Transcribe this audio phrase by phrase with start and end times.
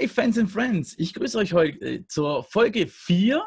[0.00, 3.46] Hi Fans and Friends, ich grüße euch heute äh, zur Folge 4.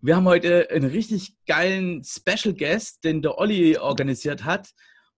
[0.00, 4.70] Wir haben heute einen richtig geilen Special Guest, den der Olli organisiert hat.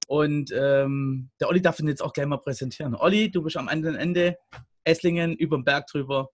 [0.07, 2.95] Und ähm, der Olli darf ihn jetzt auch gleich mal präsentieren.
[2.95, 4.37] Olli, du bist am anderen Ende,
[4.85, 6.29] Esslingen, über den Berg drüber.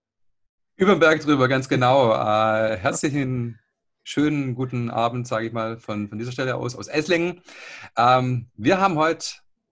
[0.75, 2.11] Über den Berg drüber, ganz genau.
[2.11, 3.61] Äh, herzlichen,
[4.03, 7.39] schönen, guten Abend, sage ich mal, von, von dieser Stelle aus, aus Esslingen.
[7.95, 9.25] Ähm, wir haben heute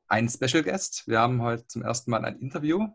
[0.07, 1.03] einen Special Guest.
[1.07, 2.87] Wir haben heute zum ersten Mal ein Interview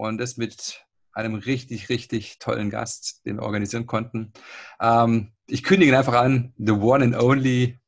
[0.00, 0.82] und das mit
[1.12, 4.32] einem richtig, richtig tollen Gast, den wir organisieren konnten.
[4.80, 7.78] Ähm, ich kündige ihn einfach an, the one and only,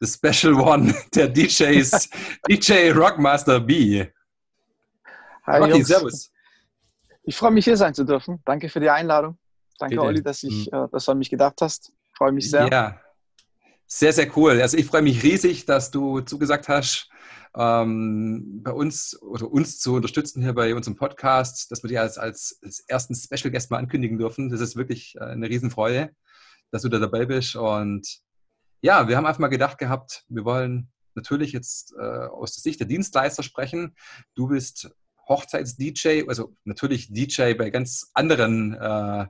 [0.00, 2.08] the special one der DJs,
[2.48, 4.06] DJ Rockmaster B.
[5.46, 5.88] Hi, Rocky, Jungs.
[5.88, 6.30] servus.
[7.22, 8.42] Ich freue mich, hier sein zu dürfen.
[8.44, 9.38] Danke für die Einladung.
[9.78, 10.06] Danke, Bitte.
[10.06, 10.88] Olli, dass, ich, mhm.
[10.90, 11.92] dass du an mich gedacht hast.
[12.10, 12.68] Ich freue mich sehr.
[12.68, 13.00] Ja,
[13.86, 14.60] sehr, sehr cool.
[14.60, 17.08] Also ich freue mich riesig, dass du zugesagt hast,
[17.56, 22.18] ähm, bei uns oder uns zu unterstützen hier bei unserem Podcast, dass wir dich als,
[22.18, 24.50] als, als ersten Special Guest mal ankündigen dürfen.
[24.50, 26.10] Das ist wirklich äh, eine Riesenfreude,
[26.70, 27.54] dass du da dabei bist.
[27.56, 28.20] Und
[28.80, 32.80] ja, wir haben einfach mal gedacht gehabt, wir wollen natürlich jetzt äh, aus der Sicht
[32.80, 33.94] der Dienstleister sprechen.
[34.34, 34.90] Du bist
[35.28, 39.26] Hochzeits-DJ, also natürlich DJ bei ganz anderen äh,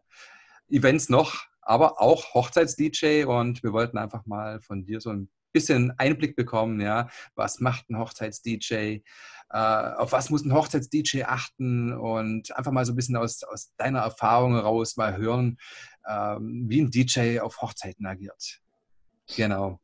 [0.71, 5.95] Events noch, aber auch Hochzeits-DJ und wir wollten einfach mal von dir so ein bisschen
[5.99, 9.03] Einblick bekommen, ja, was macht ein Hochzeits-DJ, äh,
[9.51, 14.01] auf was muss ein Hochzeits-DJ achten und einfach mal so ein bisschen aus, aus deiner
[14.01, 15.57] Erfahrung heraus mal hören,
[16.07, 18.61] ähm, wie ein DJ auf Hochzeiten agiert.
[19.37, 19.81] Genau.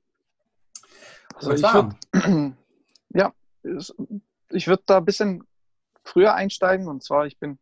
[1.36, 1.94] Also ich würd,
[3.10, 3.32] ja,
[4.50, 5.44] ich würde da ein bisschen
[6.04, 7.58] früher einsteigen und zwar ich bin,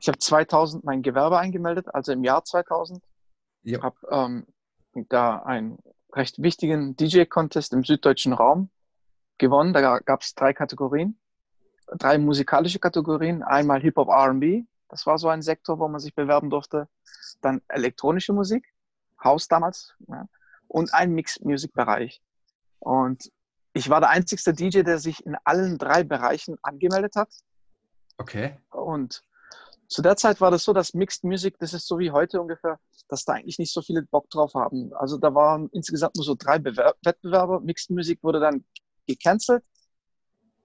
[0.00, 3.04] ich habe 2000 mein Gewerbe eingemeldet, also im Jahr 2000.
[3.64, 4.46] Ich habe ähm,
[5.08, 5.78] da ein
[6.14, 8.70] recht wichtigen DJ-Contest im süddeutschen Raum
[9.38, 9.72] gewonnen.
[9.72, 11.18] Da gab es drei Kategorien,
[11.98, 13.42] drei musikalische Kategorien.
[13.42, 16.88] Einmal Hip-Hop RB, das war so ein Sektor, wo man sich bewerben durfte.
[17.40, 18.72] Dann elektronische Musik,
[19.22, 20.26] House damals, ja,
[20.68, 22.22] und ein Mixed-Music-Bereich.
[22.78, 23.30] Und
[23.72, 27.30] ich war der einzigste DJ, der sich in allen drei Bereichen angemeldet hat.
[28.18, 28.58] Okay.
[28.70, 29.24] Und
[29.92, 32.80] zu der Zeit war das so, dass Mixed Music, das ist so wie heute ungefähr,
[33.08, 34.92] dass da eigentlich nicht so viele Bock drauf haben.
[34.94, 37.60] Also da waren insgesamt nur so drei Bewer Wettbewerber.
[37.60, 38.64] Mixed Music wurde dann
[39.06, 39.62] gecancelt.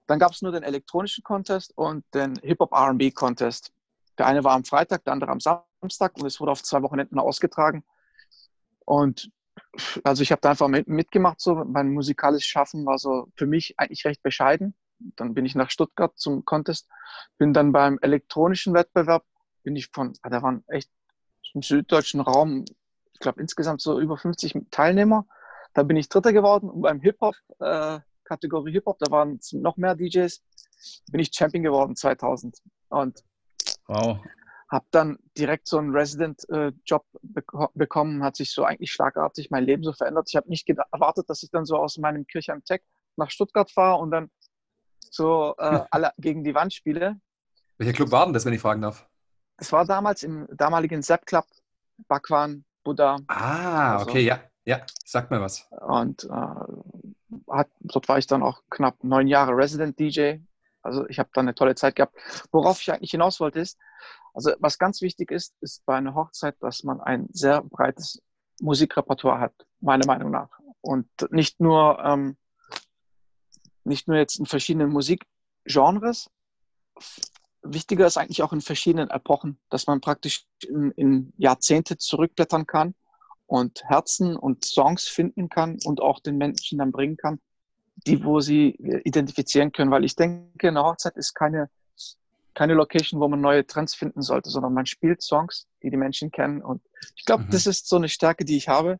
[0.06, 3.70] Dann gab es nur den elektronischen Contest und den Hip-Hop RB Contest.
[4.16, 7.18] Der eine war am Freitag, der andere am Samstag und es wurde auf zwei Wochenenden
[7.18, 7.84] ausgetragen.
[8.86, 9.30] Und
[10.04, 11.40] also ich habe da einfach mit, mitgemacht.
[11.40, 11.54] So.
[11.66, 16.12] Mein musikalisches Schaffen war so für mich eigentlich recht bescheiden dann bin ich nach Stuttgart
[16.16, 16.88] zum Contest,
[17.38, 19.24] bin dann beim elektronischen Wettbewerb,
[19.62, 20.90] bin ich von, ah, da waren echt
[21.54, 22.64] im süddeutschen Raum,
[23.12, 25.26] ich glaube insgesamt so über 50 Teilnehmer.
[25.74, 29.94] Da bin ich Dritter geworden und beim Hip-Hop, äh, Kategorie Hip-Hop, da waren noch mehr
[29.94, 30.42] DJs,
[31.10, 32.58] bin ich Champion geworden 2000.
[32.88, 33.22] Und
[33.86, 34.18] wow.
[34.70, 37.04] habe dann direkt so einen Resident-Job
[37.34, 40.28] äh, bekommen, hat sich so eigentlich schlagartig mein Leben so verändert.
[40.28, 42.82] Ich habe nicht erwartet, dass ich dann so aus meinem Kirchheim Tech
[43.16, 44.30] nach Stuttgart fahre und dann
[45.12, 47.20] so äh, alle gegen die Wand spiele.
[47.78, 49.06] Welcher Club war denn das, wenn ich fragen darf?
[49.56, 51.46] Das war damals im damaligen Sepp Club,
[52.08, 53.18] Bakwan, Buddha.
[53.26, 54.08] Ah, also.
[54.08, 55.68] okay, ja, ja, sag mir was.
[55.70, 60.36] Und äh, hat, dort war ich dann auch knapp neun Jahre Resident DJ.
[60.82, 62.16] Also ich habe da eine tolle Zeit gehabt.
[62.52, 63.78] Worauf ich eigentlich hinaus wollte ist,
[64.34, 68.22] also was ganz wichtig ist, ist bei einer Hochzeit, dass man ein sehr breites
[68.60, 70.48] Musikrepertoire hat, meiner Meinung nach.
[70.80, 72.36] Und nicht nur ähm,
[73.88, 76.30] nicht nur jetzt in verschiedenen Musikgenres.
[77.62, 82.94] Wichtiger ist eigentlich auch in verschiedenen Epochen, dass man praktisch in, in Jahrzehnte zurückblättern kann
[83.46, 87.40] und Herzen und Songs finden kann und auch den Menschen dann bringen kann,
[88.06, 88.70] die, wo sie
[89.04, 89.90] identifizieren können.
[89.90, 91.68] Weil ich denke, eine Hochzeit ist keine,
[92.54, 96.30] keine Location, wo man neue Trends finden sollte, sondern man spielt Songs, die die Menschen
[96.30, 96.62] kennen.
[96.62, 96.82] Und
[97.16, 97.50] ich glaube, mhm.
[97.50, 98.98] das ist so eine Stärke, die ich habe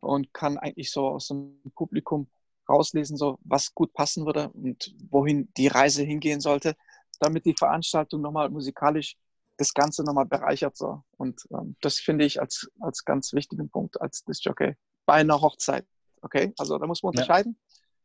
[0.00, 2.28] und kann eigentlich so aus dem Publikum
[2.70, 6.76] rauslesen, so was gut passen würde und wohin die Reise hingehen sollte,
[7.18, 9.16] damit die Veranstaltung nochmal musikalisch
[9.56, 10.76] das Ganze nochmal bereichert.
[10.76, 11.02] So.
[11.18, 14.74] Und ähm, das finde ich als, als ganz wichtigen Punkt als Disc-Jockey
[15.04, 15.86] bei einer Hochzeit.
[16.22, 17.58] Okay, also da muss man unterscheiden.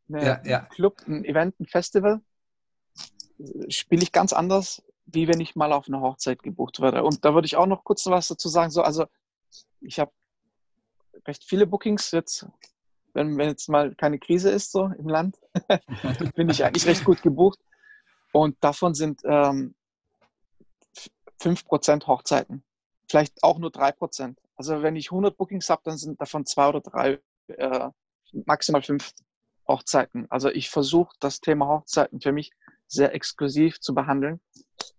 [0.07, 0.23] Ja.
[0.23, 0.59] ja, ja.
[0.65, 2.21] Club, ein Event, ein Festival
[3.39, 7.03] äh, spiele ich ganz anders, wie wenn ich mal auf eine Hochzeit gebucht werde.
[7.03, 8.71] Und da würde ich auch noch kurz was dazu sagen.
[8.71, 9.05] So, also
[9.81, 10.11] ich habe
[11.25, 12.45] recht viele Bookings jetzt
[13.15, 15.39] wenn, wenn jetzt mal keine Krise ist so im Land,
[16.35, 17.59] bin ich eigentlich recht gut gebucht.
[18.31, 19.73] Und davon sind ähm,
[21.41, 22.63] 5% Hochzeiten.
[23.07, 24.35] Vielleicht auch nur 3%.
[24.57, 27.89] Also wenn ich 100 Bookings habe, dann sind davon zwei oder drei, äh,
[28.45, 29.11] maximal fünf
[29.67, 30.27] Hochzeiten.
[30.29, 32.51] Also ich versuche das Thema Hochzeiten für mich
[32.87, 34.39] sehr exklusiv zu behandeln.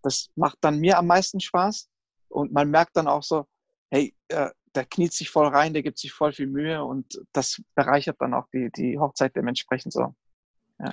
[0.03, 1.89] das macht dann mir am meisten Spaß.
[2.29, 3.47] Und man merkt dann auch so,
[3.91, 7.63] hey, äh, der kniet sich voll rein, der gibt sich voll viel Mühe und das
[7.75, 10.15] bereichert dann auch die, die Hochzeit dementsprechend so.
[10.79, 10.93] Ja.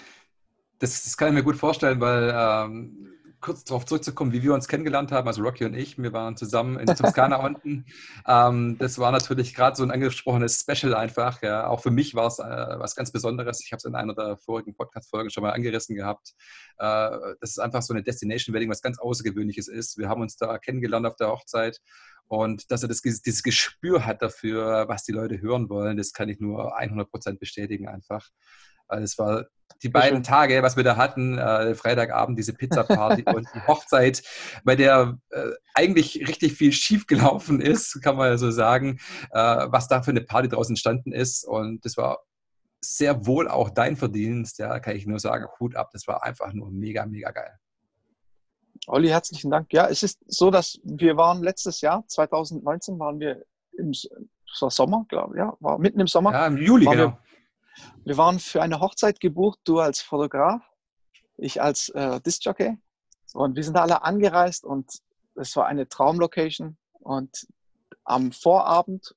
[0.80, 3.13] Das, das kann ich mir gut vorstellen, weil ähm,
[3.44, 6.80] kurz darauf zurückzukommen, wie wir uns kennengelernt haben, also Rocky und ich, wir waren zusammen
[6.80, 7.85] in Toskana unten.
[8.25, 11.41] Ähm, das war natürlich gerade so ein angesprochenes Special einfach.
[11.41, 11.68] Ja.
[11.68, 13.62] Auch für mich war es äh, was ganz Besonderes.
[13.63, 16.33] Ich habe es in einer der vorigen Podcast-Folgen schon mal angerissen gehabt.
[16.77, 19.97] Äh, das ist einfach so eine Destination Wedding, was ganz Außergewöhnliches ist.
[19.97, 21.79] Wir haben uns da kennengelernt auf der Hochzeit
[22.28, 26.30] und dass er das, dieses Gespür hat dafür, was die Leute hören wollen, das kann
[26.30, 28.30] ich nur 100 Prozent bestätigen einfach.
[28.90, 29.46] Es war
[29.81, 34.24] die beiden Tage, was wir da hatten, äh, Freitagabend diese Pizza-Party und die Hochzeit,
[34.64, 39.00] bei der äh, eigentlich richtig viel schiefgelaufen ist, kann man ja so sagen,
[39.31, 41.44] äh, was da für eine Party draußen entstanden ist.
[41.46, 42.20] Und das war
[42.81, 46.54] sehr wohl auch dein Verdienst, ja, kann ich nur sagen, Hut ab, das war einfach
[46.54, 47.58] nur mega, mega geil.
[48.88, 49.71] Olli, herzlichen Dank.
[49.71, 53.44] Ja, es ist so, dass wir waren letztes Jahr, 2019, waren wir
[53.77, 53.91] im
[54.45, 56.31] Sommer, glaube ich, ja, war mitten im Sommer.
[56.31, 56.95] Ja, im Juli, genau.
[56.95, 57.18] Wir,
[58.06, 60.62] wir waren für eine Hochzeit gebucht, du als Fotograf,
[61.38, 62.77] ich als äh, Disc-Jockey.
[63.33, 64.91] Und wir sind alle angereist und
[65.36, 66.77] es war eine Traumlocation.
[67.00, 67.47] Und
[68.03, 69.15] am Vorabend,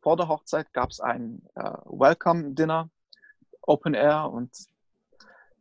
[0.00, 2.88] vor der Hochzeit, gab es ein äh, Welcome-Dinner,
[3.62, 4.30] Open Air.
[4.30, 4.50] Und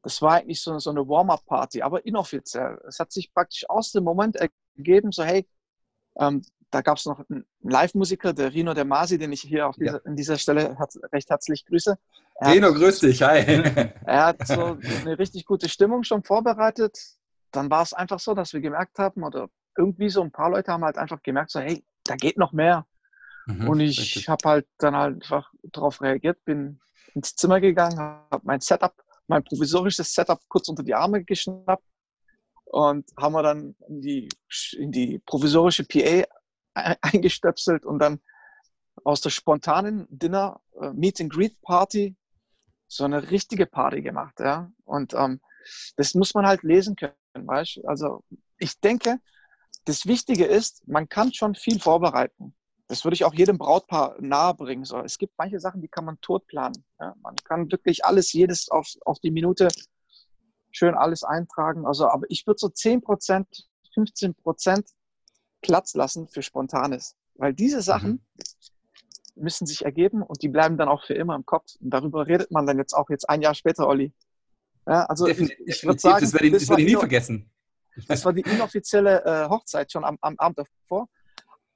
[0.07, 2.80] das war eigentlich so, so eine Warm-up-Party, aber inoffiziell.
[2.88, 5.45] Es hat sich praktisch aus dem Moment ergeben, so hey,
[6.18, 9.75] ähm, da gab es noch einen Live-Musiker, der Rino De Masi, den ich hier auf
[9.75, 10.06] dieser, ja.
[10.06, 10.77] an dieser Stelle
[11.12, 11.98] recht herzlich grüße.
[12.36, 13.39] Er Rino, hat, grüß dich, hi.
[14.06, 16.98] Er hat so eine richtig gute Stimmung schon vorbereitet.
[17.51, 20.71] Dann war es einfach so, dass wir gemerkt haben, oder irgendwie so ein paar Leute
[20.71, 22.86] haben halt einfach gemerkt, so, hey, da geht noch mehr.
[23.45, 26.80] Mhm, und ich habe halt dann halt einfach darauf reagiert, bin
[27.13, 28.95] ins Zimmer gegangen, habe mein Setup,
[29.27, 31.83] mein provisorisches Setup kurz unter die Arme geschnappt
[32.65, 34.29] und haben wir dann in die,
[34.77, 36.25] in die provisorische PA
[37.01, 38.19] eingestöpselt und dann
[39.03, 42.15] aus der spontanen Dinner äh, Meet and Greet Party
[42.88, 44.71] so eine richtige Party gemacht, ja.
[44.85, 45.41] Und ähm,
[45.97, 48.24] das muss man halt lesen können, weißt Also
[48.57, 49.19] ich denke,
[49.85, 52.56] das Wichtige ist, man kann schon viel vorbereiten.
[52.88, 54.86] Das würde ich auch jedem Brautpaar nahebringen.
[54.86, 56.86] So, es gibt manche Sachen, die kann man tot planen.
[57.00, 57.16] Ja?
[57.22, 59.68] Man kann wirklich alles, jedes auf, auf die Minute
[60.72, 61.86] schön alles eintragen.
[61.86, 63.48] Also, aber ich würde so 10 Prozent,
[63.94, 64.88] 15 Prozent
[65.62, 67.16] Platz lassen für Spontanes.
[67.36, 68.12] Weil diese Sachen
[69.36, 69.44] mhm.
[69.44, 71.75] müssen sich ergeben und die bleiben dann auch für immer im Kopf.
[71.81, 74.13] Und darüber redet man dann jetzt auch jetzt ein Jahr später, Olli.
[74.88, 77.51] Ja, also Definitiv, ich, ich würde sagen, das werde ich, das werde ich nie vergessen.
[78.07, 81.10] Das war die inoffizielle äh, Hochzeit schon am, am Abend davor.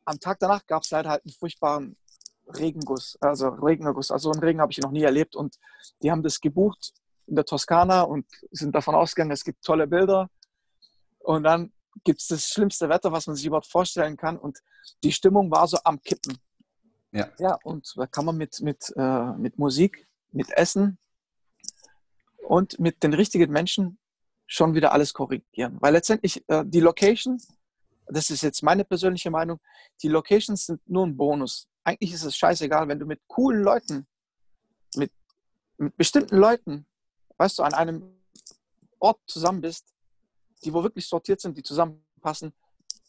[0.05, 1.97] Am Tag danach gab es leider halt einen furchtbaren
[2.47, 4.11] Regenguss, also Regenerguss.
[4.11, 5.35] Also einen Regen habe ich noch nie erlebt.
[5.35, 5.57] Und
[6.01, 6.93] die haben das gebucht
[7.27, 10.29] in der Toskana und sind davon ausgegangen, es gibt tolle Bilder.
[11.19, 11.71] Und dann
[12.03, 14.37] gibt es das schlimmste Wetter, was man sich überhaupt vorstellen kann.
[14.37, 14.59] Und
[15.03, 16.37] die Stimmung war so am Kippen.
[17.11, 17.29] Ja.
[17.39, 20.97] Ja, und da kann man mit, mit, äh, mit Musik, mit Essen
[22.47, 23.99] und mit den richtigen Menschen
[24.47, 25.77] schon wieder alles korrigieren.
[25.79, 27.37] Weil letztendlich äh, die Location,
[28.07, 29.59] das ist jetzt meine persönliche Meinung,
[30.01, 31.67] die Locations sind nur ein Bonus.
[31.83, 34.07] Eigentlich ist es scheißegal, wenn du mit coolen Leuten,
[34.95, 35.11] mit,
[35.77, 36.85] mit bestimmten Leuten,
[37.37, 38.21] weißt du, an einem
[38.99, 39.93] Ort zusammen bist,
[40.63, 42.53] die wo wirklich sortiert sind, die zusammenpassen,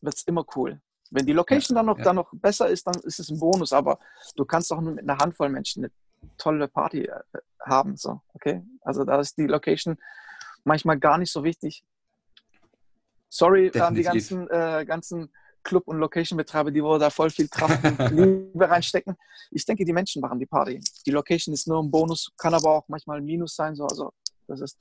[0.00, 0.80] wird es immer cool.
[1.10, 2.04] Wenn die Location dann noch, ja.
[2.04, 3.98] dann noch besser ist, dann ist es ein Bonus, aber
[4.36, 5.92] du kannst auch nur mit einer Handvoll Menschen eine
[6.38, 7.20] tolle Party äh,
[7.60, 7.96] haben.
[7.96, 8.64] So, okay?
[8.80, 9.98] Also da ist die Location
[10.64, 11.84] manchmal gar nicht so wichtig.
[13.34, 13.82] Sorry Definitiv.
[13.82, 17.98] an die ganzen, äh, ganzen Club- und Location-Betreiber, die wo da voll viel Kraft und
[18.10, 19.16] Liebe reinstecken.
[19.50, 20.78] Ich denke, die Menschen machen die Party.
[21.06, 23.74] Die Location ist nur ein Bonus, kann aber auch manchmal ein Minus sein.
[23.74, 23.86] So.
[23.86, 24.12] Also
[24.46, 24.78] das ist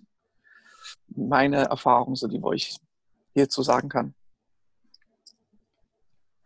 [1.08, 2.76] meine Erfahrung, so die wo ich
[3.34, 4.14] hierzu sagen kann.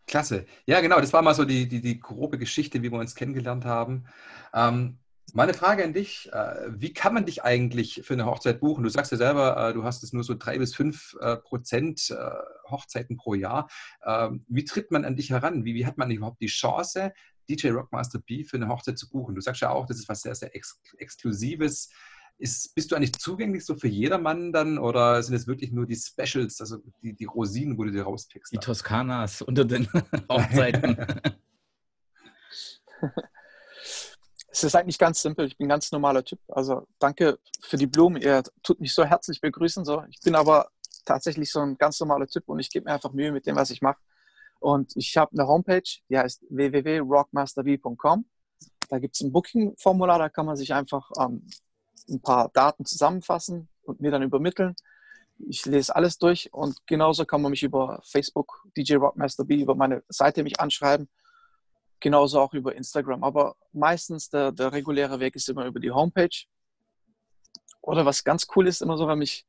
[0.06, 0.46] Klasse.
[0.68, 3.66] Ja, genau, das war mal so die, die, die grobe Geschichte, wie wir uns kennengelernt
[3.66, 4.06] haben.
[4.54, 5.00] Ähm,
[5.34, 8.84] meine Frage an dich, äh, wie kann man dich eigentlich für eine Hochzeit buchen?
[8.84, 12.14] Du sagst ja selber, äh, du hast es nur so drei bis fünf äh, Prozent
[12.70, 13.70] Hochzeiten pro Jahr.
[14.06, 15.66] Ähm, wie tritt man an dich heran?
[15.66, 17.14] Wie, wie hat man überhaupt die Chance,
[17.50, 19.36] DJ Rockmaster B für eine Hochzeit zu buchen?
[19.36, 21.90] Du sagst ja auch, das ist was sehr, sehr Ex Exklusives.
[22.38, 25.96] Ist, bist du eigentlich zugänglich so für jedermann dann oder sind es wirklich nur die
[25.96, 28.52] Specials, also die, die Rosinen, wo du dir rauspickst?
[28.52, 29.88] Die Toskanas unter den
[30.30, 30.98] Hochzeiten.
[34.56, 35.48] es ist eigentlich ganz simpel.
[35.48, 36.40] Ich bin ein ganz normaler Typ.
[36.48, 38.22] Also danke für die Blumen.
[38.22, 39.84] Ihr tut mich so herzlich begrüßen.
[39.84, 40.04] So.
[40.10, 40.70] Ich bin aber
[41.04, 43.70] tatsächlich so ein ganz normaler Typ und ich gebe mir einfach Mühe mit dem, was
[43.70, 44.00] ich mache.
[44.62, 48.26] Und ich habe eine Homepage, die heißt www.rockmasterv.com.
[48.88, 51.46] Da gibt es ein Booking-Formular, da kann man sich einfach ähm,
[52.10, 54.76] ein paar Daten zusammenfassen und mir dann übermitteln.
[55.50, 59.76] ich lese alles durch und genauso kann man mich über Facebook, DJ Rockmaster B, über
[59.76, 61.10] meine Seite mich anschreiben.
[62.00, 63.24] Genauso auch über Instagram.
[63.24, 66.46] Aber meistens der, der reguläre Weg ist immer über die Homepage.
[67.82, 69.46] Oder was ganz cool ist, immer so, wenn mich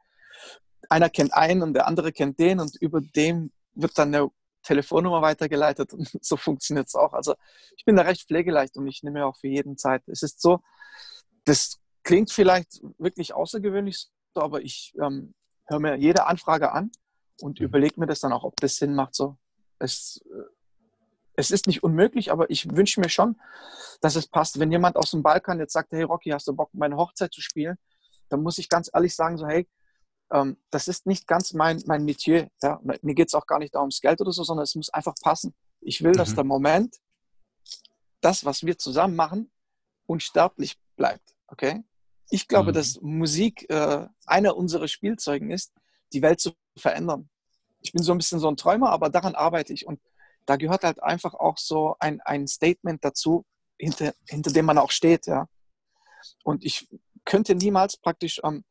[0.88, 4.30] einer kennt einen und der andere kennt den und über dem wird dann eine
[4.62, 7.12] Telefonnummer weitergeleitet und so funktioniert es auch.
[7.12, 7.34] Also
[7.76, 10.02] ich bin da recht pflegeleicht und ich nehme auch für jeden Zeit.
[10.06, 10.60] Es ist so,
[11.44, 15.34] das klingt vielleicht wirklich außergewöhnlich, aber ich ähm,
[15.66, 16.90] höre mir jede Anfrage an
[17.40, 17.66] und mhm.
[17.66, 19.14] überlege mir das dann auch, ob das Sinn macht.
[19.14, 19.36] So.
[19.78, 20.55] Es, äh,
[21.36, 23.40] es ist nicht unmöglich, aber ich wünsche mir schon,
[24.00, 24.58] dass es passt.
[24.58, 27.40] Wenn jemand aus dem Balkan jetzt sagt, hey Rocky, hast du Bock, meine Hochzeit zu
[27.40, 27.76] spielen?
[28.28, 29.68] Dann muss ich ganz ehrlich sagen, so hey,
[30.32, 32.48] ähm, das ist nicht ganz mein, mein Metier.
[32.62, 32.80] Ja?
[32.82, 35.54] Mir geht es auch gar nicht ums Geld oder so, sondern es muss einfach passen.
[35.80, 36.16] Ich will, mhm.
[36.16, 36.96] dass der Moment,
[38.20, 39.52] das, was wir zusammen machen,
[40.06, 41.36] unsterblich bleibt.
[41.48, 41.84] Okay?
[42.30, 42.74] Ich glaube, mhm.
[42.74, 45.72] dass Musik äh, einer unserer Spielzeugen ist,
[46.12, 47.28] die Welt zu verändern.
[47.80, 49.86] Ich bin so ein bisschen so ein Träumer, aber daran arbeite ich.
[49.86, 50.00] Und
[50.46, 53.44] da gehört halt einfach auch so ein, ein Statement dazu,
[53.78, 55.26] hinter, hinter dem man auch steht.
[55.26, 55.48] Ja?
[56.44, 56.88] Und ich
[57.24, 58.64] könnte niemals praktisch ähm,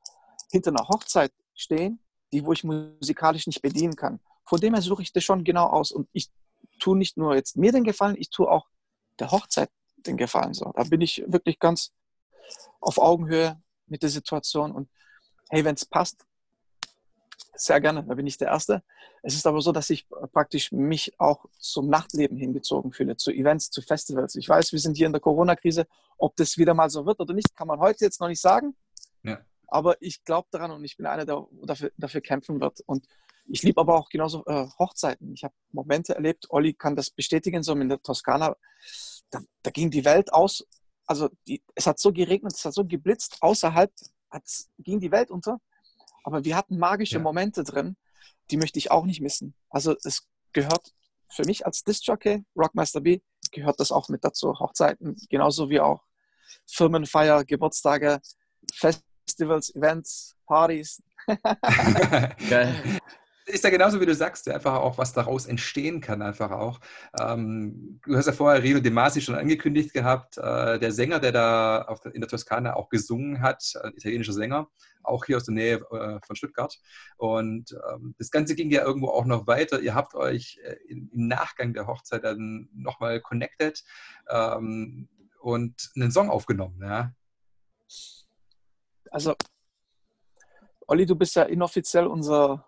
[0.52, 2.00] hinter einer Hochzeit stehen,
[2.32, 4.20] die, wo ich musikalisch nicht bedienen kann.
[4.46, 5.92] Von dem her suche ich das schon genau aus.
[5.92, 6.32] Und ich
[6.80, 8.68] tue nicht nur jetzt mir den Gefallen, ich tue auch
[9.20, 10.54] der Hochzeit den Gefallen.
[10.54, 10.72] So.
[10.76, 11.92] Da bin ich wirklich ganz
[12.80, 14.72] auf Augenhöhe mit der Situation.
[14.72, 14.90] Und
[15.50, 16.26] hey, wenn es passt,
[17.56, 18.84] sehr gerne, da bin ich der Erste.
[19.24, 23.72] Es ist aber so, dass ich praktisch mich auch zum Nachtleben hingezogen fühle, zu Events,
[23.72, 24.36] zu Festivals.
[24.36, 25.88] Ich weiß, wir sind hier in der Corona-Krise.
[26.18, 28.76] Ob das wieder mal so wird oder nicht, kann man heute jetzt noch nicht sagen.
[29.24, 29.40] Ja.
[29.68, 32.82] Aber ich glaube daran und ich bin einer, der dafür, dafür kämpfen wird.
[32.86, 33.08] Und
[33.48, 35.34] ich liebe aber auch genauso äh, Hochzeiten.
[35.34, 38.56] Ich habe Momente erlebt, Olli kann das bestätigen, so in der Toskana,
[39.30, 40.66] da, da ging die Welt aus.
[41.06, 43.92] Also die, es hat so geregnet, es hat so geblitzt, außerhalb
[44.80, 45.60] ging die Welt unter.
[46.26, 47.22] Aber wir hatten magische ja.
[47.22, 47.96] Momente drin,
[48.50, 49.54] die möchte ich auch nicht missen.
[49.70, 50.92] Also es gehört
[51.30, 53.20] für mich als Disc-Jockey, Rockmaster B,
[53.52, 54.60] gehört das auch mit dazu.
[54.60, 56.04] Hochzeiten, genauso wie auch
[56.68, 58.20] Firmenfeier, Geburtstage,
[58.74, 61.02] Fest Festivals, Events, Partys.
[62.50, 63.00] Geil.
[63.48, 66.80] Ist ja genauso, wie du sagst, einfach auch, was daraus entstehen kann, einfach auch.
[67.20, 71.32] Ähm, du hast ja vorher Rino De Masi schon angekündigt gehabt, äh, der Sänger, der
[71.32, 74.68] da in der Toskana auch gesungen hat, ein italienischer Sänger,
[75.04, 76.76] auch hier aus der Nähe äh, von Stuttgart.
[77.18, 79.80] Und ähm, das Ganze ging ja irgendwo auch noch weiter.
[79.80, 83.84] Ihr habt euch äh, im Nachgang der Hochzeit dann nochmal connected
[84.28, 85.08] ähm,
[85.40, 86.80] und einen Song aufgenommen.
[86.82, 87.14] Ja?
[89.12, 89.36] also,
[90.88, 92.68] Olli, du bist ja inoffiziell unser,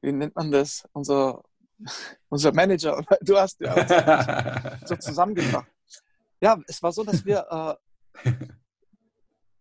[0.00, 1.42] wie nennt man das, unser,
[2.28, 3.02] unser Manager.
[3.20, 5.70] Du hast ja so zusammengebracht.
[6.40, 7.78] Ja, es war so, dass wir,
[8.24, 8.32] äh,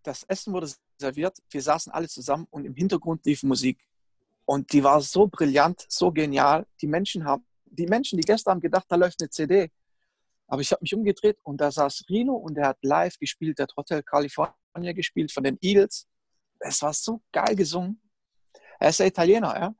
[0.03, 3.79] das Essen wurde serviert, wir saßen alle zusammen und im Hintergrund lief Musik.
[4.45, 6.65] Und die war so brillant, so genial.
[6.81, 9.71] Die Menschen haben, die Menschen, die gestern haben gedacht, da läuft eine CD.
[10.47, 13.63] Aber ich habe mich umgedreht und da saß Rino und der hat live gespielt, der
[13.63, 16.07] hat Hotel California gespielt von den Eagles
[16.59, 18.01] es war so geil gesungen.
[18.79, 19.75] Er ist ja Italiener, ja,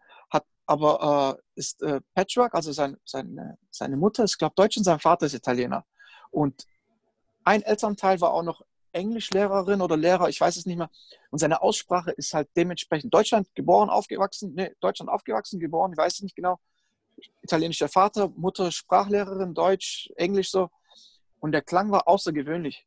[0.70, 5.00] aber äh, ist äh, Patchwork, also sein, seine, seine Mutter ist, glaube Deutsch und sein
[5.00, 5.84] Vater ist Italiener.
[6.30, 6.68] Und
[7.44, 8.62] ein Elternteil war auch noch
[8.92, 10.92] Englischlehrerin oder Lehrer, ich weiß es nicht mehr.
[11.32, 16.14] Und seine Aussprache ist halt dementsprechend Deutschland geboren, aufgewachsen, nee, Deutschland aufgewachsen, geboren, ich weiß
[16.14, 16.60] es nicht genau.
[17.42, 20.70] Italienischer Vater, Mutter Sprachlehrerin, Deutsch, Englisch so.
[21.40, 22.86] Und der Klang war außergewöhnlich.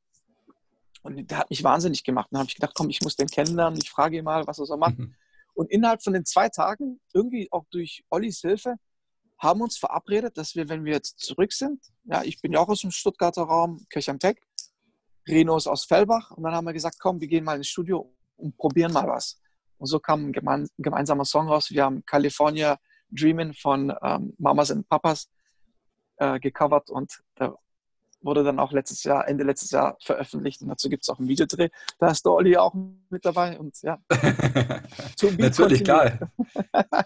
[1.03, 2.29] Und der hat mich wahnsinnig gemacht.
[2.31, 4.67] Dann habe ich gedacht, komm, ich muss den kennenlernen, ich frage ihn mal, was er
[4.67, 4.99] so macht.
[4.99, 5.17] Mhm.
[5.55, 8.77] Und innerhalb von den zwei Tagen, irgendwie auch durch Ollis Hilfe,
[9.39, 12.69] haben uns verabredet, dass wir, wenn wir jetzt zurück sind, ja, ich bin ja auch
[12.69, 14.37] aus dem Stuttgarter Raum, Kirch am Tech,
[15.29, 18.15] Reno ist aus Fellbach, und dann haben wir gesagt, komm, wir gehen mal ins Studio
[18.37, 19.41] und probieren mal was.
[19.79, 21.71] Und so kam ein, geme ein gemeinsamer Song raus.
[21.71, 22.79] Wir haben California
[23.11, 25.29] Dreamin' von ähm, Mamas and Papas
[26.17, 27.57] äh, gecovert und der
[28.23, 31.29] wurde dann auch letztes Jahr, Ende letztes Jahr veröffentlicht und dazu gibt es auch einen
[31.29, 31.69] Videodreh.
[31.99, 32.75] Da ist der Olli auch
[33.11, 33.99] mit dabei und ja.
[35.39, 36.19] Natürlich, klar.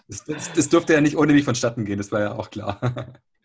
[0.07, 2.79] Das, das, das, durfte ja nicht ohne mich vonstatten gehen, das war ja auch klar.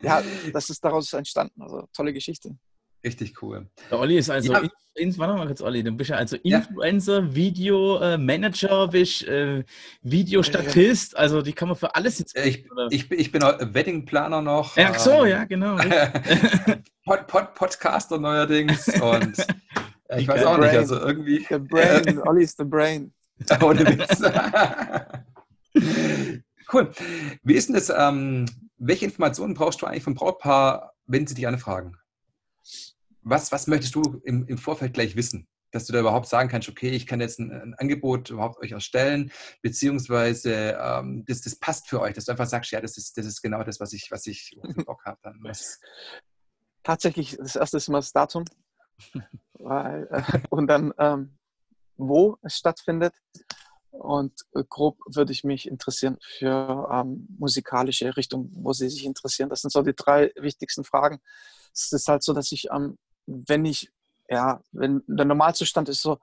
[0.01, 2.57] ja, das ist daraus entstanden, also tolle Geschichte.
[3.05, 3.69] Richtig cool.
[3.91, 4.63] Der Olli ist also, ja.
[4.95, 7.35] in, warte mal kurz, Olli, du bist ja also Influencer, ja.
[7.35, 9.65] Video-Manager, bist äh,
[10.03, 12.37] Videostatist, also die kann man für alles jetzt.
[12.37, 14.77] Ich, ich, ich bin Weddingplaner noch.
[14.77, 15.77] Ach so, ähm, ja, genau.
[17.05, 19.39] Pod, Pod, Podcaster neuerdings und
[20.09, 20.71] äh, ich weiß auch brain.
[20.71, 21.45] nicht, also irgendwie.
[21.49, 23.13] The Brain, äh, Olli ist the Brain.
[23.61, 24.23] Ohne Witz.
[26.73, 26.93] cool.
[27.43, 28.47] Wie ist denn das, ähm,
[28.79, 31.97] welche Informationen brauchst du eigentlich vom Brautpaar, wenn sie dich anfragen?
[33.23, 35.47] Was, was möchtest du im, im Vorfeld gleich wissen?
[35.73, 38.73] dass du da überhaupt sagen kannst, okay, ich kann jetzt ein, ein Angebot überhaupt euch
[38.73, 43.17] erstellen, beziehungsweise ähm, das, das passt für euch, dass du einfach sagst, ja, das ist,
[43.17, 45.19] das ist genau das, was ich, was ich Bock habe.
[45.23, 45.41] Dann.
[46.83, 48.45] Tatsächlich, das erste ist immer das Datum
[49.55, 51.39] weil, äh, und dann, ähm,
[51.97, 53.15] wo es stattfindet.
[53.91, 59.51] Und äh, grob würde ich mich interessieren für ähm, musikalische Richtung, wo Sie sich interessieren.
[59.51, 61.21] Das sind so die drei wichtigsten Fragen.
[61.75, 63.93] Es ist halt so, dass ich, ähm, wenn ich,
[64.29, 66.19] ja, wenn der Normalzustand ist so,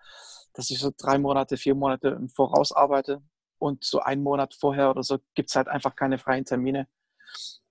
[0.54, 3.22] dass ich so drei Monate, vier Monate im Voraus arbeite
[3.60, 6.88] und so einen Monat vorher oder so gibt es halt einfach keine freien Termine.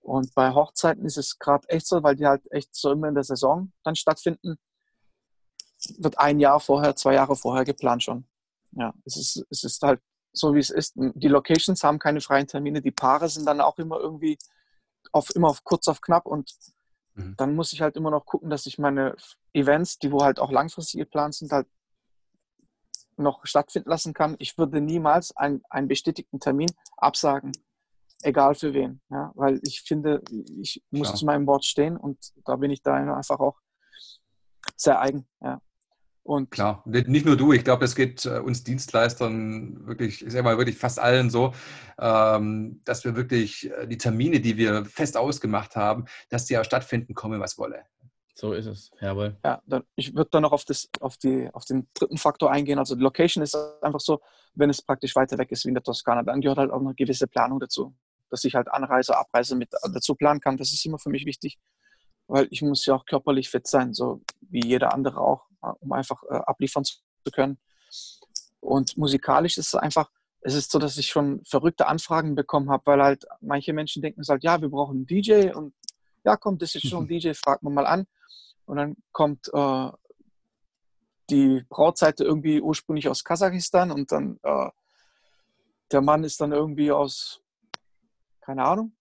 [0.01, 3.15] Und bei Hochzeiten ist es gerade echt so, weil die halt echt so immer in
[3.15, 4.59] der Saison dann stattfinden,
[5.99, 8.27] wird ein Jahr vorher, zwei Jahre vorher geplant schon.
[8.73, 10.01] Ja, es ist, es ist halt
[10.33, 10.95] so, wie es ist.
[10.97, 14.39] Die Locations haben keine freien Termine, die Paare sind dann auch immer irgendwie
[15.13, 16.55] auf, immer auf kurz auf knapp und
[17.19, 17.35] mhm.
[17.37, 19.17] dann muss ich halt immer noch gucken, dass ich meine
[19.53, 21.67] Events, die wo halt auch langfristig geplant sind, halt
[23.17, 24.37] noch stattfinden lassen kann.
[24.39, 27.53] Ich würde niemals einen, einen bestätigten Termin absagen,
[28.23, 29.01] egal für wen.
[29.11, 30.23] Ja, weil ich finde,
[30.61, 31.17] ich muss Klar.
[31.17, 33.59] zu meinem Wort stehen und da bin ich da einfach auch
[34.77, 35.27] sehr eigen.
[35.41, 35.61] Ja.
[36.29, 40.45] Und Klar, nicht nur du, ich glaube, es geht äh, uns Dienstleistern wirklich, ich sage
[40.45, 41.55] mal wirklich fast allen so,
[41.99, 46.65] ähm, dass wir wirklich äh, die Termine, die wir fest ausgemacht haben, dass die ja
[46.65, 47.87] stattfinden, komme was wolle.
[48.35, 49.39] So ist es, jawohl.
[49.43, 52.79] Ja, dann, ich würde dann noch auf, das, auf, die, auf den dritten Faktor eingehen.
[52.79, 54.21] Also die Location ist einfach so,
[54.53, 56.95] wenn es praktisch weiter weg ist wie in der Toskana, dann gehört halt auch eine
[56.95, 57.95] gewisse Planung dazu.
[58.29, 61.59] Dass ich halt Anreise, Abreise mit dazu planen kann, das ist immer für mich wichtig
[62.29, 66.23] weil ich muss ja auch körperlich fit sein, so wie jeder andere auch, um einfach
[66.25, 66.99] äh, abliefern zu
[67.33, 67.59] können.
[68.61, 70.11] Und musikalisch ist es einfach,
[70.41, 74.23] es ist so, dass ich schon verrückte Anfragen bekommen habe, weil halt manche Menschen denken
[74.29, 75.75] halt, ja, wir brauchen einen DJ und
[76.25, 78.07] ja, komm, das ist schon ein DJ, fragt man mal an.
[78.67, 79.91] Und dann kommt äh,
[81.31, 84.69] die Brautseite irgendwie ursprünglich aus Kasachstan und dann äh,
[85.91, 87.41] der Mann ist dann irgendwie aus,
[88.41, 88.93] keine Ahnung.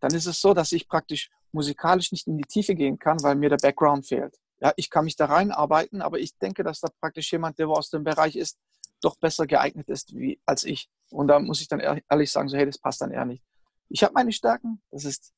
[0.00, 3.34] Dann ist es so, dass ich praktisch musikalisch nicht in die Tiefe gehen kann, weil
[3.34, 4.38] mir der Background fehlt.
[4.60, 7.90] Ja, ich kann mich da reinarbeiten, aber ich denke, dass da praktisch jemand, der aus
[7.90, 8.58] dem Bereich ist,
[9.00, 10.90] doch besser geeignet ist wie, als ich.
[11.10, 13.42] Und da muss ich dann ehrlich sagen, so hey, das passt dann eher nicht.
[13.88, 15.32] Ich habe meine Stärken, das ist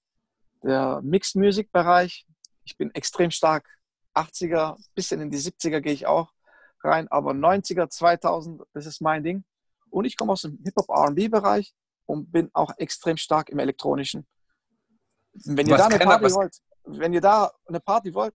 [0.63, 2.27] der Mixed Music Bereich.
[2.65, 3.69] Ich bin extrem stark
[4.15, 6.33] 80er, bisschen in die 70er gehe ich auch
[6.85, 9.45] rein, aber 90er, 2000, das ist mein Ding.
[9.91, 11.75] Und ich komme aus dem Hip-Hop R&B Bereich
[12.07, 14.27] und bin auch extrem stark im elektronischen.
[15.33, 18.35] Wenn ihr was da eine Party wollt, wenn ihr da eine Party wollt,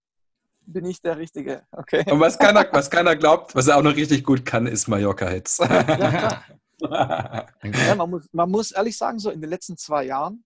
[0.68, 1.64] bin ich der Richtige.
[1.72, 2.04] Okay.
[2.12, 5.60] Und was keiner, was keiner glaubt, was er auch noch richtig gut kann, ist Mallorca-Hits.
[5.60, 6.44] Ja,
[6.80, 10.44] ja, man, muss, man muss ehrlich sagen, so in den letzten zwei Jahren,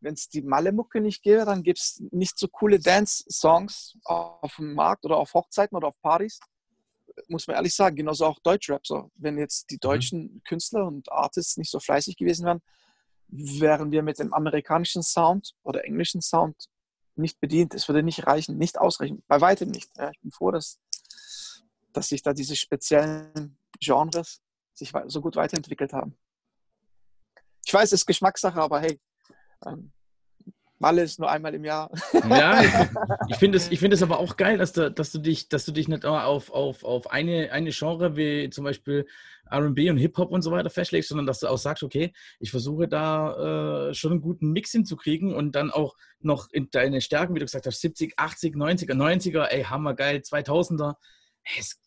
[0.00, 4.74] wenn es die Malle-Mucke nicht gäbe, dann gibt es nicht so coole Dance-Songs auf dem
[4.74, 6.40] Markt oder auf Hochzeiten oder auf Partys.
[7.28, 8.86] Muss man ehrlich sagen, genauso auch Deutschrap.
[8.86, 9.10] So.
[9.14, 9.80] Wenn jetzt die mhm.
[9.80, 10.42] deutschen mhm.
[10.44, 12.60] Künstler und Artists nicht so fleißig gewesen wären,
[13.28, 16.68] wären wir mit dem amerikanischen Sound oder englischen Sound
[17.16, 17.74] nicht bedient.
[17.74, 19.90] Es würde nicht reichen, nicht ausreichen, bei weitem nicht.
[19.96, 20.78] Ja, ich bin froh, dass,
[21.92, 24.40] dass sich da diese speziellen Genres
[24.74, 26.16] sich so gut weiterentwickelt haben.
[27.64, 29.00] Ich weiß, es ist Geschmackssache, aber hey,
[29.66, 29.92] ähm,
[30.82, 31.90] Malle ist nur einmal im Jahr.
[32.28, 32.70] Ja, ich,
[33.28, 35.86] ich finde es find aber auch geil, dass du, dass du dich, dass du dich
[35.86, 39.06] nicht auf, auf, auf eine, eine Genre wie zum Beispiel
[39.48, 42.88] RB und Hip-Hop und so weiter festlegst, sondern dass du auch sagst, okay, ich versuche
[42.88, 47.38] da äh, schon einen guten Mix hinzukriegen und dann auch noch in deine Stärken, wie
[47.38, 50.96] du gesagt hast, 70, 80, 90er, 90er, ey, hammergeil, 2000er.
[51.42, 51.80] Hey, ist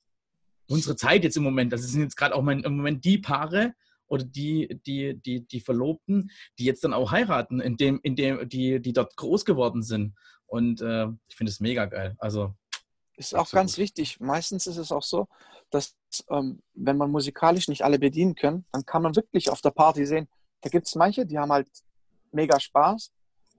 [0.67, 3.73] unsere Zeit jetzt im Moment, das sind jetzt gerade auch mein, im Moment die Paare,
[4.07, 8.47] oder die, die, die, die Verlobten, die jetzt dann auch heiraten, in dem, in dem,
[8.47, 10.15] die, die dort groß geworden sind.
[10.45, 12.15] Und äh, ich finde es mega geil.
[12.19, 12.53] Also
[13.17, 13.61] ist auch absolut.
[13.61, 14.19] ganz wichtig.
[14.19, 15.27] Meistens ist es auch so,
[15.69, 15.95] dass
[16.29, 20.05] ähm, wenn man musikalisch nicht alle bedienen kann, dann kann man wirklich auf der Party
[20.05, 20.27] sehen,
[20.61, 21.69] da gibt es manche, die haben halt
[22.31, 23.11] mega Spaß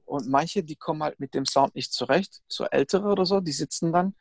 [0.04, 3.52] und manche, die kommen halt mit dem Sound nicht zurecht, so ältere oder so, die
[3.52, 4.14] sitzen dann.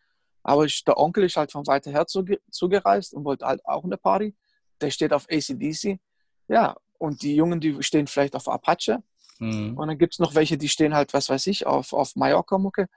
[0.43, 3.97] Aber ich, der Onkel ist halt von weiter her zugereist und wollte halt auch eine
[3.97, 4.35] Party.
[4.81, 5.99] Der steht auf ACDC
[6.47, 9.03] ja, und die Jungen, die stehen vielleicht auf Apache.
[9.39, 9.77] Mhm.
[9.77, 12.87] Und dann gibt es noch welche, die stehen halt, was weiß ich, auf, auf Mallorca-Mucke.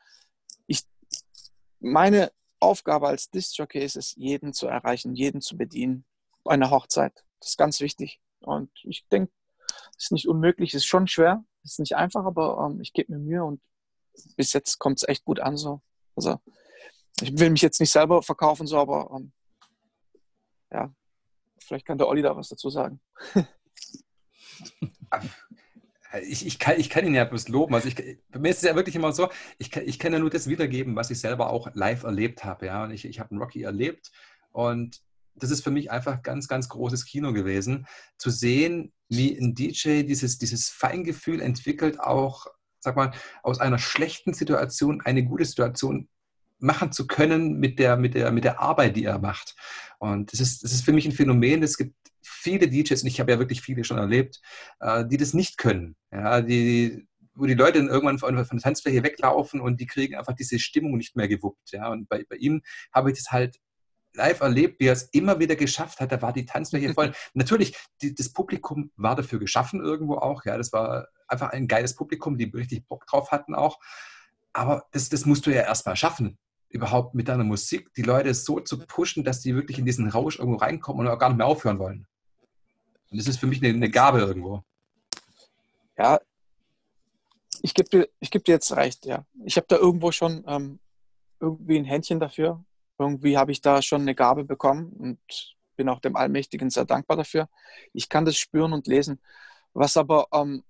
[0.67, 0.85] Ich,
[1.81, 2.31] meine
[2.61, 6.05] Aufgabe als Disc-Jockey ist es, jeden zu erreichen, jeden zu bedienen
[6.45, 7.25] bei einer Hochzeit.
[7.41, 8.21] Das ist ganz wichtig.
[8.41, 9.33] Und ich denke,
[9.97, 12.93] es ist nicht unmöglich, es ist schon schwer, es ist nicht einfach, aber ähm, ich
[12.93, 13.61] gebe mir Mühe und
[14.37, 15.57] bis jetzt kommt es echt gut an.
[15.57, 15.81] So.
[16.17, 16.41] Also
[17.21, 19.33] ich will mich jetzt nicht selber verkaufen, so, aber ähm,
[20.71, 20.93] ja,
[21.69, 23.01] Vielleicht kann der Olli da was dazu sagen.
[26.23, 27.75] Ich, ich, kann, ich kann ihn ja bloß loben.
[27.75, 29.29] Also ich, bei mir ist es ja wirklich immer so,
[29.59, 32.65] ich kann, ich kann ja nur das wiedergeben, was ich selber auch live erlebt habe.
[32.65, 32.85] Ja?
[32.85, 34.11] Und ich, ich habe einen Rocky erlebt
[34.51, 35.03] Und
[35.35, 40.03] das ist für mich einfach ganz, ganz großes Kino gewesen, zu sehen, wie ein DJ
[40.05, 42.47] dieses, dieses Feingefühl entwickelt, auch,
[42.81, 46.09] sag mal, aus einer schlechten Situation eine gute Situation
[46.59, 49.55] machen zu können mit der, mit der, mit der Arbeit, die er macht.
[49.99, 51.63] Und das ist, das ist für mich ein Phänomen.
[51.63, 54.41] Es gibt viele DJs, und ich habe ja wirklich viele schon erlebt,
[54.81, 55.97] äh, die das nicht können.
[56.13, 60.17] Ja, die, wo die Leute dann irgendwann von, von der Tanzfläche weglaufen und die kriegen
[60.17, 61.73] einfach diese Stimmung nicht mehr gewuppt.
[61.73, 63.59] Ja, und bei, bei ihm habe ich das halt
[64.15, 66.11] live erlebt, wie er es immer wieder geschafft hat.
[66.11, 67.13] Da war die Tanzfläche voll.
[67.35, 70.45] Natürlich, die, das Publikum war dafür geschaffen irgendwo auch.
[70.45, 73.79] Ja, das war einfach ein geiles Publikum, die richtig Bock drauf hatten auch.
[74.53, 78.61] Aber das, das musst du ja erstmal schaffen überhaupt mit deiner Musik die Leute so
[78.61, 81.47] zu pushen, dass die wirklich in diesen Rausch irgendwo reinkommen und auch gar nicht mehr
[81.47, 82.07] aufhören wollen.
[83.11, 84.63] Und das ist für mich eine, eine Gabe irgendwo.
[85.97, 86.21] Ja,
[87.63, 89.25] ich gebe dir, geb dir jetzt recht, ja.
[89.45, 90.79] Ich habe da irgendwo schon ähm,
[91.41, 92.65] irgendwie ein Händchen dafür.
[92.99, 97.17] Irgendwie habe ich da schon eine Gabe bekommen und bin auch dem Allmächtigen sehr dankbar
[97.17, 97.49] dafür.
[97.93, 99.21] Ich kann das spüren und lesen.
[99.73, 100.65] Was aber ähm,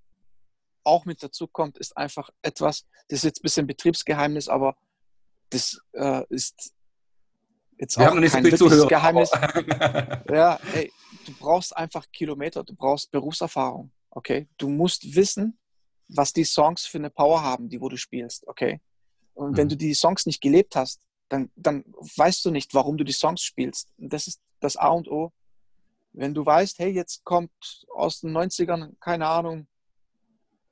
[0.84, 4.76] auch mit dazu kommt, ist einfach etwas, das ist jetzt ein bisschen Betriebsgeheimnis, aber
[5.50, 6.72] das äh, ist
[7.78, 9.30] jetzt Wir auch haben nicht kein so wirkliches Geheimnis.
[10.30, 10.92] ja, ey,
[11.26, 14.48] du brauchst einfach Kilometer, du brauchst Berufserfahrung, okay?
[14.58, 15.58] Du musst wissen,
[16.08, 18.80] was die Songs für eine Power haben, die wo du spielst, okay?
[19.34, 19.56] Und mhm.
[19.56, 21.84] wenn du die Songs nicht gelebt hast, dann, dann
[22.16, 23.92] weißt du nicht, warum du die Songs spielst.
[23.98, 25.32] Und das ist das A und O.
[26.12, 27.52] Wenn du weißt, hey, jetzt kommt
[27.94, 29.68] aus den 90ern, keine Ahnung,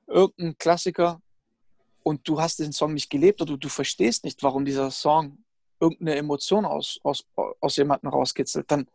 [0.06, 1.20] irgendein Klassiker,
[2.06, 5.38] und du hast den Song nicht gelebt oder du verstehst nicht, warum dieser Song
[5.80, 7.24] irgendeine Emotion aus, aus,
[7.60, 8.86] aus jemandem rauskitzelt, dann,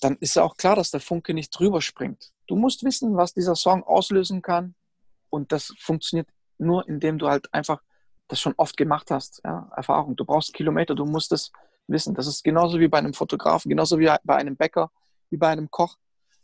[0.00, 2.32] dann ist ja auch klar, dass der Funke nicht drüber springt.
[2.48, 4.74] Du musst wissen, was dieser Song auslösen kann
[5.30, 6.26] und das funktioniert
[6.58, 7.80] nur, indem du halt einfach
[8.26, 9.40] das schon oft gemacht hast.
[9.44, 9.70] Ja?
[9.76, 10.16] Erfahrung.
[10.16, 11.52] Du brauchst Kilometer, du musst es
[11.86, 12.12] wissen.
[12.12, 14.90] Das ist genauso wie bei einem Fotografen, genauso wie bei einem Bäcker,
[15.30, 15.96] wie bei einem Koch.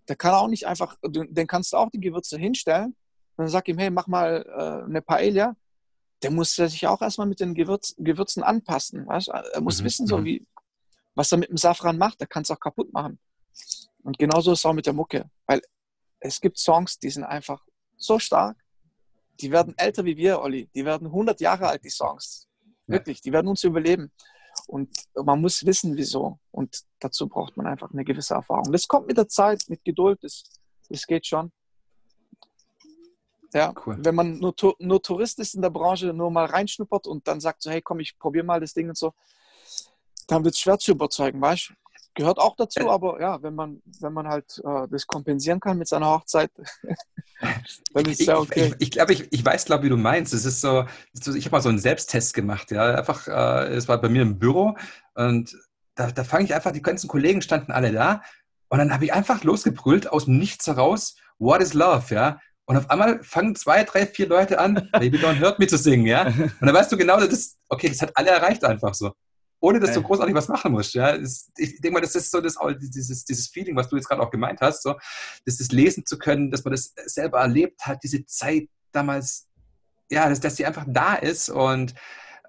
[0.08, 2.94] Der kann auch nicht einfach, den kannst du auch die Gewürze hinstellen
[3.34, 5.56] und dann sag ihm, hey, mach mal äh, eine Paella
[6.22, 9.07] der muss sich auch erstmal mit den Gewürz, Gewürzen anpassen.
[9.07, 9.28] Weißt?
[9.28, 9.85] Er muss mhm.
[9.85, 10.46] wissen, so wie,
[11.14, 12.20] was er mit dem Safran macht.
[12.20, 13.18] Er kann es auch kaputt machen.
[14.02, 15.31] Und genauso ist es auch mit der Mucke.
[15.46, 15.62] Weil
[16.20, 17.64] es gibt Songs, die sind einfach
[17.96, 18.57] so stark,
[19.40, 20.68] die werden älter wie wir, Olli.
[20.74, 22.48] Die werden 100 Jahre alt, die Songs.
[22.87, 24.11] Wirklich, die werden uns überleben.
[24.66, 26.38] Und man muss wissen, wieso.
[26.50, 28.72] Und dazu braucht man einfach eine gewisse Erfahrung.
[28.72, 30.44] Das kommt mit der Zeit, mit Geduld, das,
[30.88, 31.52] das geht schon.
[33.54, 33.96] Ja, cool.
[34.00, 37.62] wenn man nur, nur Tourist ist in der Branche, nur mal reinschnuppert und dann sagt
[37.62, 39.14] so, hey, komm, ich probiere mal das Ding und so,
[40.26, 41.74] dann wird es schwer zu überzeugen, weißt du?
[42.14, 45.87] Gehört auch dazu, aber ja, wenn man, wenn man halt äh, das kompensieren kann mit
[45.87, 46.50] seiner Hochzeit,
[47.92, 48.74] dann ist es ja okay.
[48.78, 50.34] Ich, ich, glaube, ich, ich weiß, glaube wie du meinst.
[50.34, 52.96] Es ist so, ich habe mal so einen Selbsttest gemacht, ja.
[52.96, 54.76] Einfach, äh, es war bei mir im Büro
[55.14, 55.56] und
[55.94, 58.22] da, da fange ich einfach, die ganzen Kollegen standen alle da
[58.68, 62.40] und dann habe ich einfach losgebrüllt aus dem Nichts heraus, What is Love, ja?
[62.68, 66.07] Und auf einmal fangen zwei, drei, vier Leute an, Baby Don't Hurt Me zu singen,
[66.07, 66.26] ja.
[66.26, 69.12] Und dann weißt du genau, das, okay, das hat alle erreicht einfach so.
[69.61, 71.16] Ohne dass du großartig was machen musst, ja.
[71.16, 74.31] ich denke mal, das ist so das, dieses, dieses Feeling, was du jetzt gerade auch
[74.31, 74.96] gemeint hast, so,
[75.46, 79.48] das, das lesen zu können, dass man das selber erlebt hat, diese Zeit damals,
[80.11, 81.94] ja, dass, dass die einfach da ist und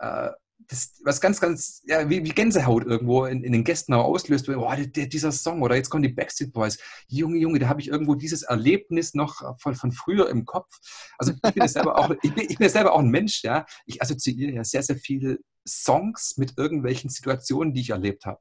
[0.02, 0.30] äh,
[0.70, 4.46] das, was ganz, ganz, ja, wie, wie Gänsehaut irgendwo in, in den Gästen auch auslöst,
[4.46, 6.78] boah, der, dieser Song oder jetzt kommen die Backstreet Boys.
[7.08, 10.70] Junge, Junge, da habe ich irgendwo dieses Erlebnis noch von, von früher im Kopf.
[11.18, 13.66] Also ich bin, selber auch, ich, bin, ich bin selber auch ein Mensch, ja.
[13.88, 18.40] Ich assoziiere ja sehr, sehr viele Songs mit irgendwelchen Situationen, die ich erlebt habe.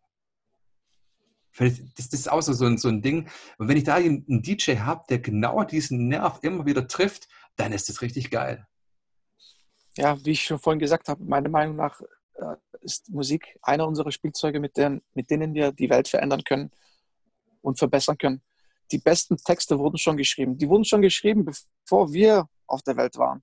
[1.57, 3.31] Das, das ist auch so, ein, so ein Ding.
[3.57, 7.73] Und wenn ich da einen DJ habe, der genau diesen Nerv immer wieder trifft, dann
[7.73, 8.67] ist das richtig geil
[9.99, 12.01] ja, wie ich schon vorhin gesagt habe, meiner Meinung nach
[12.81, 16.71] ist Musik einer unserer Spielzeuge, mit denen, mit denen wir die Welt verändern können
[17.61, 18.43] und verbessern können.
[18.91, 20.57] Die besten Texte wurden schon geschrieben.
[20.57, 23.43] Die wurden schon geschrieben, bevor wir auf der Welt waren.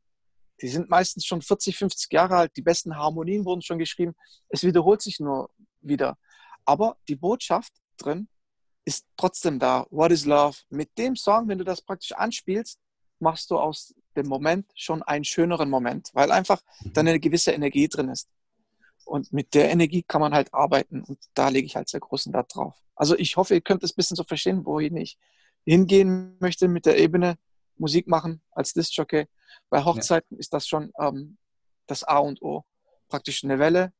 [0.61, 2.51] Die sind meistens schon 40, 50 Jahre alt.
[2.55, 4.15] Die besten Harmonien wurden schon geschrieben.
[4.49, 5.49] Es wiederholt sich nur
[5.81, 6.17] wieder.
[6.63, 8.27] Aber die Botschaft drin
[8.85, 9.85] ist trotzdem da.
[9.89, 10.57] What is Love?
[10.69, 12.79] Mit dem Song, wenn du das praktisch anspielst,
[13.19, 16.61] machst du aus dem Moment schon einen schöneren Moment, weil einfach
[16.93, 18.29] dann eine gewisse Energie drin ist.
[19.05, 22.33] Und mit der Energie kann man halt arbeiten und da lege ich halt sehr großen
[22.33, 22.75] Wert drauf.
[22.95, 25.17] Also ich hoffe, ihr könnt es ein bisschen so verstehen, wohin ich
[25.63, 27.37] hingehen möchte mit der Ebene
[27.77, 29.27] Musik machen als Disc-Jockey.
[29.69, 30.39] Bei Hochzeiten ja.
[30.39, 31.37] ist das schon ähm,
[31.87, 32.63] das A und O.
[33.09, 33.93] Praktisch eine Welle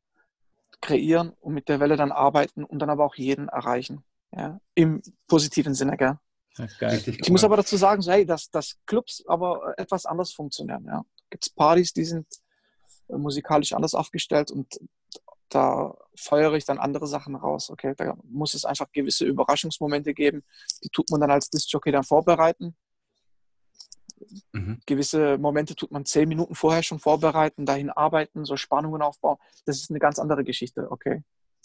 [0.82, 4.04] kreieren und mit der Welle dann arbeiten und dann aber auch jeden erreichen.
[4.32, 4.60] Ja?
[4.74, 6.18] Im positiven Sinne, gell?
[6.58, 10.86] ich muss aber dazu sagen, so, hey, dass, dass Clubs aber etwas anders funktionieren.
[10.86, 11.04] Ja.
[11.30, 12.28] Gibt es Partys, die sind
[13.10, 14.80] musikalisch anders aufgestellt und
[15.50, 17.70] da feuere ich dann andere Sachen raus.
[17.70, 20.44] Okay, da muss es einfach gewisse Überraschungsmomente geben,
[20.84, 22.76] die tut man dann als Disc-Jockey dann vorbereiten.
[24.54, 24.80] Mhm.
[24.86, 29.38] Gewisse Momente tut man zehn Minuten vorher schon vorbereiten, dahin arbeiten, so Spannungen aufbauen.
[29.66, 31.24] Das ist eine ganz andere Geschichte, okay.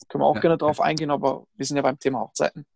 [0.08, 0.84] Können wir auch ja, gerne drauf ja.
[0.84, 2.66] eingehen, aber wir sind ja beim Thema Hochzeiten.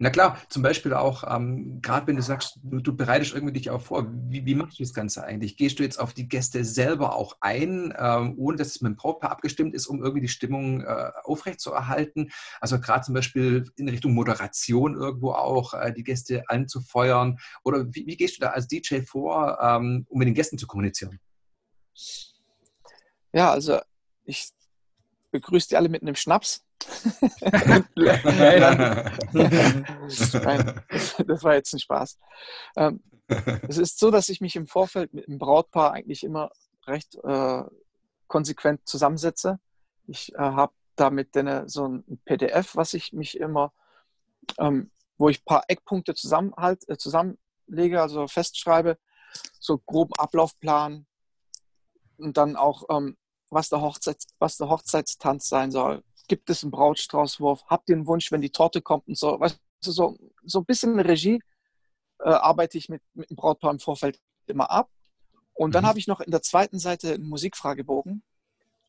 [0.00, 3.70] Na klar, zum Beispiel auch, ähm, gerade wenn du sagst, du, du, bereitest irgendwie dich
[3.70, 5.56] auch vor, wie, wie, machst du das Ganze eigentlich?
[5.56, 8.96] Gehst du jetzt auf die Gäste selber auch ein, ähm, ohne dass es mit dem
[8.96, 12.30] Brautpaar abgestimmt ist, um irgendwie die Stimmung äh, aufrechtzuerhalten?
[12.60, 17.40] Also gerade zum Beispiel in Richtung Moderation irgendwo auch, äh, die Gäste anzufeuern?
[17.64, 20.68] Oder wie, wie, gehst du da als DJ vor, ähm, um mit den Gästen zu
[20.68, 21.18] kommunizieren?
[23.32, 23.80] Ja, also
[24.24, 24.50] ich
[25.32, 26.64] begrüße die alle mit einem Schnaps
[30.42, 30.82] Nein,
[31.26, 32.18] das war jetzt ein Spaß.
[32.76, 33.02] Ähm,
[33.68, 36.50] es ist so, dass ich mich im Vorfeld mit dem Brautpaar eigentlich immer
[36.86, 37.62] recht äh,
[38.26, 39.58] konsequent zusammensetze.
[40.06, 43.72] Ich äh, habe da mit denen so ein PDF, was ich mich immer,
[44.58, 48.98] ähm, wo ich ein paar Eckpunkte zusammenhalt, äh, zusammenlege, also festschreibe,
[49.60, 51.06] so groben Ablaufplan
[52.18, 53.16] und dann auch, ähm,
[53.50, 58.06] was, der Hochzeits-, was der Hochzeitstanz sein soll, gibt es einen Brautstraußwurf, habt ihr einen
[58.06, 59.40] Wunsch, wenn die Torte kommt und so.
[59.40, 61.40] Weißt du, so, so ein bisschen Regie
[62.20, 64.90] äh, arbeite ich mit, mit dem Brautpaar im Vorfeld immer ab.
[65.54, 65.88] Und dann mhm.
[65.88, 68.22] habe ich noch in der zweiten Seite einen Musikfragebogen.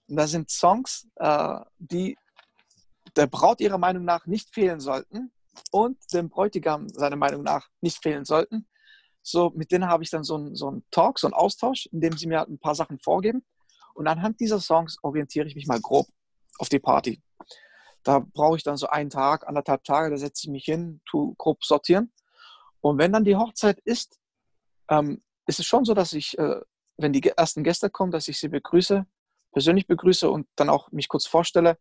[0.07, 2.17] Und da sind Songs, äh, die
[3.15, 5.31] der Braut ihrer Meinung nach nicht fehlen sollten
[5.71, 8.67] und dem Bräutigam seiner Meinung nach nicht fehlen sollten.
[9.21, 12.01] So, mit denen habe ich dann so einen, so einen Talk, so einen Austausch, in
[12.01, 13.45] dem sie mir ein paar Sachen vorgeben.
[13.93, 16.07] Und anhand dieser Songs orientiere ich mich mal grob
[16.57, 17.21] auf die Party.
[18.03, 21.35] Da brauche ich dann so einen Tag, anderthalb Tage, da setze ich mich hin, tu
[21.37, 22.11] grob sortieren.
[22.81, 24.19] Und wenn dann die Hochzeit ist,
[24.89, 26.61] ähm, ist es schon so, dass ich, äh,
[26.97, 29.05] wenn die ersten Gäste kommen, dass ich sie begrüße,
[29.51, 31.77] persönlich begrüße und dann auch mich kurz vorstelle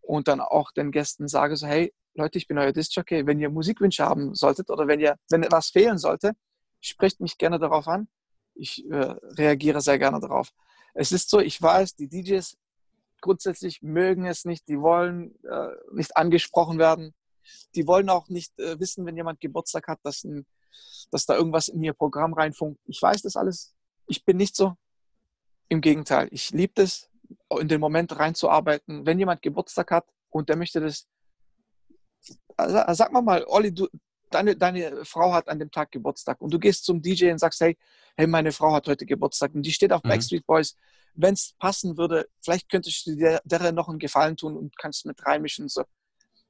[0.00, 3.50] und dann auch den Gästen sage so, hey Leute, ich bin euer Disc-Jockey, wenn ihr
[3.50, 6.32] Musikwünsche haben solltet oder wenn ihr, wenn etwas fehlen sollte,
[6.80, 8.08] sprecht mich gerne darauf an.
[8.54, 10.50] Ich äh, reagiere sehr gerne darauf.
[10.94, 12.56] Es ist so, ich weiß, die DJs
[13.24, 17.14] grundsätzlich mögen es nicht, die wollen äh, nicht angesprochen werden.
[17.74, 20.46] Die wollen auch nicht äh, wissen, wenn jemand Geburtstag hat, dass, ein,
[21.10, 22.78] dass da irgendwas in ihr Programm reinfunkt.
[22.84, 23.74] Ich weiß das alles.
[24.06, 24.74] Ich bin nicht so.
[25.70, 27.08] Im Gegenteil, ich liebe es,
[27.58, 29.06] in den Moment reinzuarbeiten.
[29.06, 31.08] Wenn jemand Geburtstag hat und der möchte das,
[32.58, 33.88] also, sag mal mal, Olli, du,
[34.28, 37.62] deine, deine Frau hat an dem Tag Geburtstag und du gehst zum DJ und sagst,
[37.62, 37.78] hey,
[38.18, 40.10] hey, meine Frau hat heute Geburtstag und die steht auf mhm.
[40.10, 40.76] Backstreet Boys
[41.14, 45.06] wenn es passen würde, vielleicht könntest du dir der noch einen Gefallen tun und kannst
[45.06, 45.68] mit reinmischen.
[45.68, 45.84] So.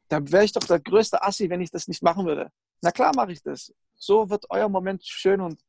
[0.09, 2.51] Da wäre ich doch der größte Assi, wenn ich das nicht machen würde.
[2.83, 3.73] Na klar mache ich das.
[3.97, 5.61] So wird euer Moment schön und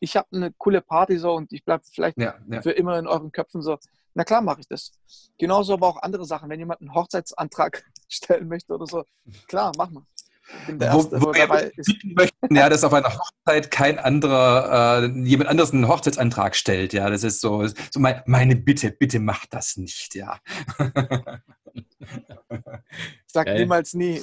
[0.00, 2.62] ich habe eine coole Party so und ich bleibe vielleicht ja, ja.
[2.62, 3.78] für immer in euren Köpfen so.
[4.14, 4.90] Na klar mache ich das.
[5.38, 6.48] Genauso aber auch andere Sachen.
[6.48, 9.04] Wenn jemand einen Hochzeitsantrag stellen möchte oder so,
[9.46, 10.02] klar, mach mal
[10.66, 11.94] bin der Erste, wo, wo dabei ist.
[12.04, 16.92] möchten, ja, dass auf einer Hochzeit kein anderer, äh, jemand anderes einen Hochzeitsantrag stellt.
[16.92, 20.38] Ja, das ist so, so mein, meine Bitte, bitte macht das nicht, ja.
[23.26, 23.60] Sag Geil.
[23.60, 24.22] niemals nie.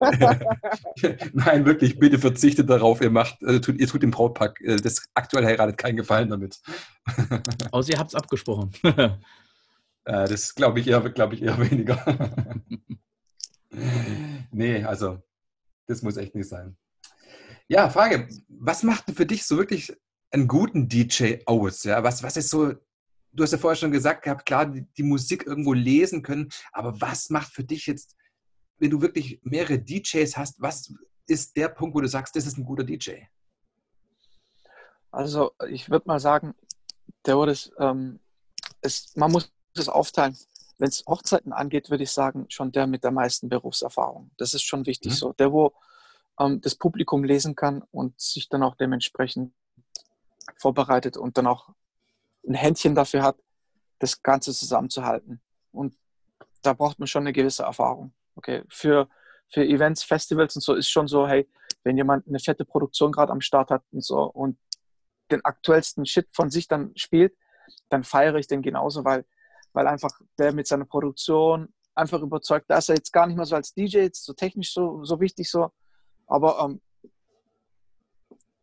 [1.32, 3.00] Nein, wirklich, bitte verzichtet darauf.
[3.00, 6.60] Ihr macht, äh, tut, ihr tut dem Brautpaar, äh, das aktuell heiratet, keinen Gefallen damit.
[7.70, 8.72] Außer ihr habt es abgesprochen.
[8.82, 9.08] äh,
[10.04, 12.04] das glaube ich eher, glaube ich eher weniger.
[14.50, 15.22] nee, also
[15.86, 16.76] das muss echt nicht sein.
[17.68, 19.92] Ja, Frage, was macht für dich so wirklich
[20.30, 21.84] einen guten DJ aus?
[21.84, 22.74] Ja, was, was ist so,
[23.32, 27.00] du hast ja vorher schon gesagt gehabt, klar, die, die Musik irgendwo lesen können, aber
[27.00, 28.16] was macht für dich jetzt,
[28.78, 30.92] wenn du wirklich mehrere DJs hast, was
[31.26, 33.22] ist der Punkt, wo du sagst, das ist ein guter DJ?
[35.10, 36.54] Also ich würde mal sagen,
[37.24, 38.20] der wurde ähm,
[38.80, 40.36] es, man muss es aufteilen.
[40.78, 44.30] Wenn es Hochzeiten angeht, würde ich sagen, schon der mit der meisten Berufserfahrung.
[44.36, 45.16] Das ist schon wichtig mhm.
[45.16, 45.32] so.
[45.32, 45.72] Der, wo
[46.38, 49.54] ähm, das Publikum lesen kann und sich dann auch dementsprechend
[50.58, 51.70] vorbereitet und dann auch
[52.46, 53.36] ein Händchen dafür hat,
[53.98, 55.40] das Ganze zusammenzuhalten.
[55.72, 55.94] Und
[56.62, 58.12] da braucht man schon eine gewisse Erfahrung.
[58.34, 59.08] Okay, für,
[59.48, 61.48] für Events, Festivals und so ist schon so, hey,
[61.84, 64.58] wenn jemand eine fette Produktion gerade am Start hat und so und
[65.30, 67.34] den aktuellsten Shit von sich dann spielt,
[67.88, 69.24] dann feiere ich den genauso, weil
[69.76, 73.44] weil einfach der mit seiner Produktion einfach überzeugt, da ist er jetzt gar nicht mehr
[73.44, 75.70] so als DJ, jetzt so technisch so, so wichtig so,
[76.26, 76.80] aber ähm,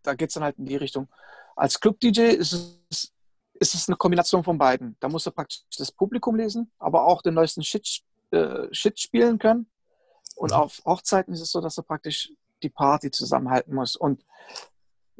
[0.01, 1.07] da geht es dann halt in die Richtung.
[1.55, 2.53] Als Club-DJ ist
[2.89, 3.13] es,
[3.53, 4.97] ist es eine Kombination von beiden.
[4.99, 9.37] Da muss er praktisch das Publikum lesen, aber auch den neuesten Shit, äh, Shit spielen
[9.37, 9.69] können.
[10.35, 10.57] Und mhm.
[10.57, 13.95] auf Hochzeiten ist es so, dass er praktisch die Party zusammenhalten muss.
[13.95, 14.25] Und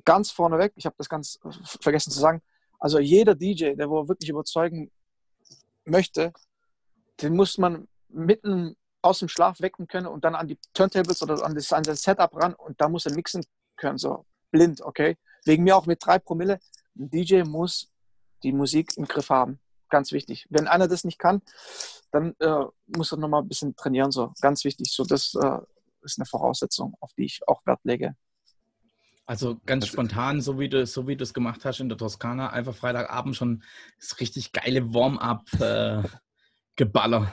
[0.06, 1.40] ganz vorneweg, ich habe das ganz
[1.82, 2.42] vergessen zu sagen,
[2.80, 4.92] also jeder DJ, der wo wirklich überzeugen
[5.86, 6.34] möchte,
[7.22, 11.44] den muss man mitten aus dem Schlaf wecken können und dann an die Turntables oder
[11.44, 13.44] an, das, an das Setup ran und da muss er mixen
[13.76, 15.18] können, so blind, okay?
[15.46, 16.60] Wegen mir auch mit drei Promille.
[16.98, 17.92] Ein DJ muss
[18.44, 19.60] die Musik im Griff haben.
[19.90, 20.48] Ganz wichtig.
[20.50, 21.42] Wenn einer das nicht kann,
[22.12, 24.92] dann äh, muss er nochmal ein bisschen trainieren, so ganz wichtig.
[24.92, 25.60] So, das äh,
[26.02, 28.16] ist eine Voraussetzung, auf die ich auch Wert lege.
[29.26, 32.50] Also ganz spontan, so wie du so wie du es gemacht hast in der Toskana,
[32.50, 33.64] einfach Freitagabend schon
[34.00, 37.28] das richtig geile Warm-up-Geballer, äh,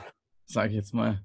[0.45, 1.21] sage ich jetzt mal.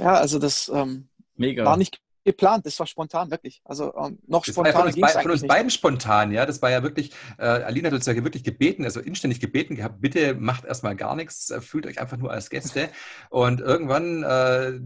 [0.00, 1.64] Ja, also das ähm, Mega.
[1.64, 3.60] war nicht geplant, das war spontan, wirklich.
[3.64, 6.46] Also ähm, noch spontaner ging es Von uns beiden spontan, ja.
[6.46, 10.00] Das war ja wirklich, äh, Alina hat uns ja wirklich gebeten, also inständig gebeten gehabt,
[10.00, 12.88] bitte macht erstmal gar nichts, äh, fühlt euch einfach nur als Gäste.
[13.30, 14.80] Und irgendwann äh,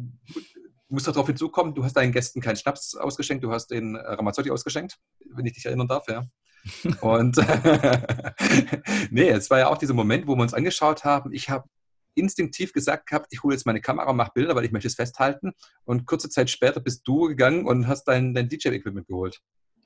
[0.89, 4.99] muss darauf hinzukommen, du hast deinen Gästen keinen Schnaps ausgeschenkt, du hast den Ramazzotti ausgeschenkt,
[5.35, 6.25] wenn ich dich erinnern darf, ja.
[7.01, 7.37] Und
[9.11, 11.33] nee, es war ja auch dieser Moment, wo wir uns angeschaut haben.
[11.33, 11.69] Ich habe
[12.15, 15.53] instinktiv gesagt gehabt, ich hole jetzt meine Kamera, mache Bilder, weil ich möchte es festhalten.
[15.85, 19.41] Und kurze Zeit später bist du gegangen und hast dein, dein DJ-Equipment geholt.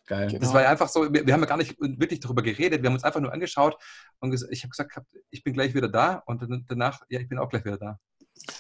[0.07, 0.29] Geil.
[0.29, 0.55] Das genau.
[0.55, 2.95] war ja einfach so, wir, wir, haben ja gar nicht wirklich darüber geredet, wir haben
[2.95, 3.77] uns einfach nur angeschaut
[4.19, 4.99] und ich habe gesagt,
[5.31, 7.99] ich bin gleich wieder da und danach, ja, ich bin auch gleich wieder da.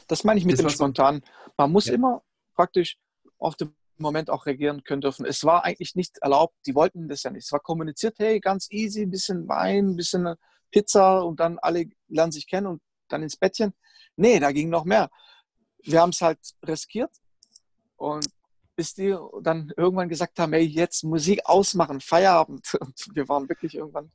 [0.06, 1.22] Das meine ich mit das dem Spontan.
[1.56, 1.94] Man muss ja.
[1.94, 2.22] immer
[2.54, 2.96] praktisch
[3.38, 5.26] auf den Moment auch reagieren können dürfen.
[5.26, 7.44] Es war eigentlich nicht erlaubt, die wollten das ja nicht.
[7.44, 10.34] Es war kommuniziert, hey, ganz easy, ein bisschen Wein, ein bisschen
[10.70, 13.74] Pizza und dann alle lernen sich kennen und dann ins Bettchen.
[14.16, 15.10] Nee, da ging noch mehr.
[15.84, 17.10] Wir haben es halt riskiert
[17.96, 18.26] und
[18.74, 22.74] bis die dann irgendwann gesagt haben, hey, jetzt Musik ausmachen, Feierabend.
[22.80, 24.10] Und wir waren wirklich irgendwann.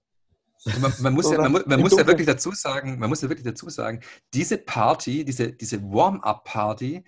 [0.79, 3.45] Man, man muss, ja, man, man muss ja wirklich dazu sagen, man muss ja wirklich
[3.45, 4.01] dazu sagen,
[4.33, 7.03] diese Party, diese, diese Warm-up-Party,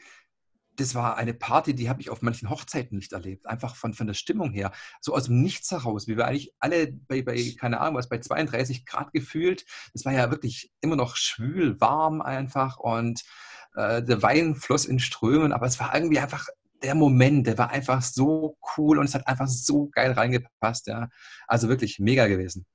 [0.80, 3.46] das war eine Party, die habe ich auf manchen Hochzeiten nicht erlebt.
[3.48, 4.72] Einfach von, von der Stimmung her.
[5.02, 8.20] So aus dem Nichts heraus, wie wir eigentlich alle bei, bei, keine Ahnung was, bei
[8.20, 9.66] 32 Grad gefühlt.
[9.94, 13.24] Das war ja wirklich immer noch schwül, warm einfach und
[13.76, 16.48] äh, der Wein floss in Strömen, aber es war irgendwie einfach
[16.82, 20.88] der Moment, der war einfach so cool und es hat einfach so geil reingepasst.
[20.88, 21.10] Ja.
[21.48, 22.66] Also wirklich mega gewesen.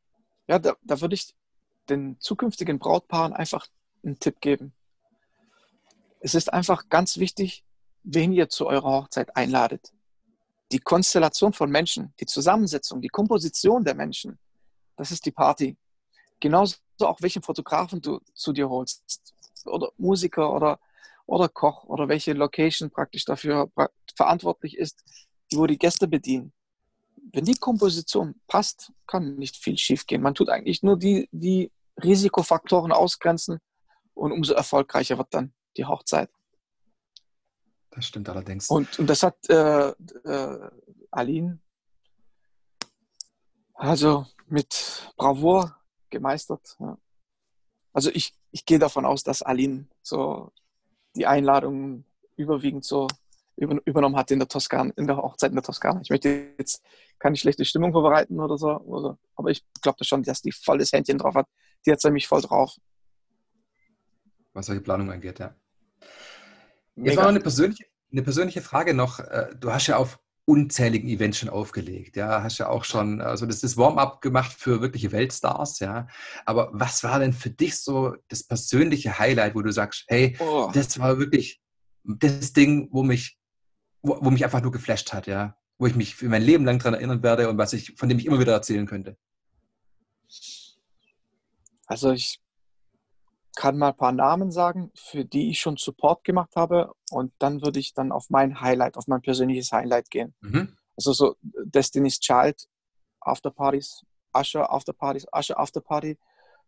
[0.46, 1.34] Ja, da, da würde ich
[1.88, 3.66] den zukünftigen Brautpaaren einfach
[4.04, 4.74] einen Tipp geben.
[6.20, 7.64] Es ist einfach ganz wichtig,
[8.04, 9.92] wen ihr zu eurer Hochzeit einladet.
[10.70, 14.38] Die Konstellation von Menschen, die Zusammensetzung, die Komposition der Menschen,
[14.96, 15.76] das ist die Party.
[16.40, 20.78] Genauso auch, welchen Fotografen du zu dir holst oder Musiker oder,
[21.26, 23.70] oder Koch oder welche Location praktisch dafür
[24.14, 25.02] verantwortlich ist,
[25.52, 26.52] wo die Gäste bedienen.
[27.32, 30.22] Wenn die Komposition passt, kann nicht viel schiefgehen.
[30.22, 33.58] Man tut eigentlich nur die, die Risikofaktoren ausgrenzen
[34.14, 36.30] und umso erfolgreicher wird dann die Hochzeit.
[37.94, 38.68] Das stimmt allerdings.
[38.68, 40.70] Und, und das hat äh, äh,
[41.10, 41.60] Aline
[43.74, 45.76] also mit Bravour
[46.10, 46.76] gemeistert.
[46.78, 46.96] Ja.
[47.92, 50.52] Also ich, ich gehe davon aus, dass Aline so
[51.16, 52.04] die Einladung
[52.36, 53.06] überwiegend so
[53.56, 56.00] über, übernommen hat in der Toskana, in der Hochzeit in der Toskana.
[56.02, 56.82] Ich möchte jetzt
[57.18, 61.18] keine schlechte Stimmung vorbereiten oder so, oder, aber ich glaube schon, dass die volles Händchen
[61.18, 61.46] drauf hat.
[61.86, 62.76] Die hat nämlich voll drauf.
[64.52, 65.54] Was solche Planung angeht, ja.
[66.94, 67.10] Mega.
[67.10, 69.18] Jetzt war noch eine persönliche, eine persönliche Frage noch.
[69.20, 72.16] Äh, du hast ja auf unzähligen Events schon aufgelegt.
[72.16, 76.06] Ja, hast ja auch schon, also das ist Warm-up gemacht für wirkliche Weltstars, ja.
[76.44, 80.70] Aber was war denn für dich so das persönliche Highlight, wo du sagst, hey, oh.
[80.72, 81.62] das war wirklich
[82.04, 83.38] das Ding, wo mich,
[84.02, 86.78] wo, wo, mich einfach nur geflasht hat, ja, wo ich mich für mein Leben lang
[86.78, 89.16] daran erinnern werde und was ich, von dem ich immer wieder erzählen könnte.
[91.86, 92.43] Also ich
[93.54, 97.62] kann mal ein paar Namen sagen, für die ich schon Support gemacht habe und dann
[97.62, 100.34] würde ich dann auf mein Highlight, auf mein persönliches Highlight gehen.
[100.40, 100.76] Mhm.
[100.96, 102.68] Also so Destiny's Child,
[103.20, 106.18] Afterpartys, Usher Afterpartys, Usher Afterparty,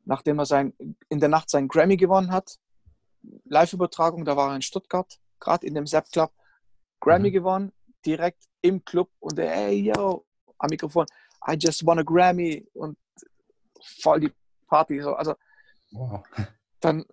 [0.04, 0.72] nachdem er sein,
[1.08, 2.58] in der Nacht seinen Grammy gewonnen hat.
[3.44, 6.32] Live-Übertragung, da war er in Stuttgart, gerade in dem Sepp Club,
[7.00, 7.34] Grammy mhm.
[7.34, 7.72] gewonnen,
[8.04, 10.24] direkt im Club und der, hey, yo,
[10.58, 11.06] am Mikrofon,
[11.48, 12.96] I just won a Grammy und
[14.02, 14.32] voll die
[14.68, 15.00] Party.
[15.00, 15.14] So.
[15.14, 15.34] Also,
[15.90, 16.22] wow
[16.80, 17.04] dann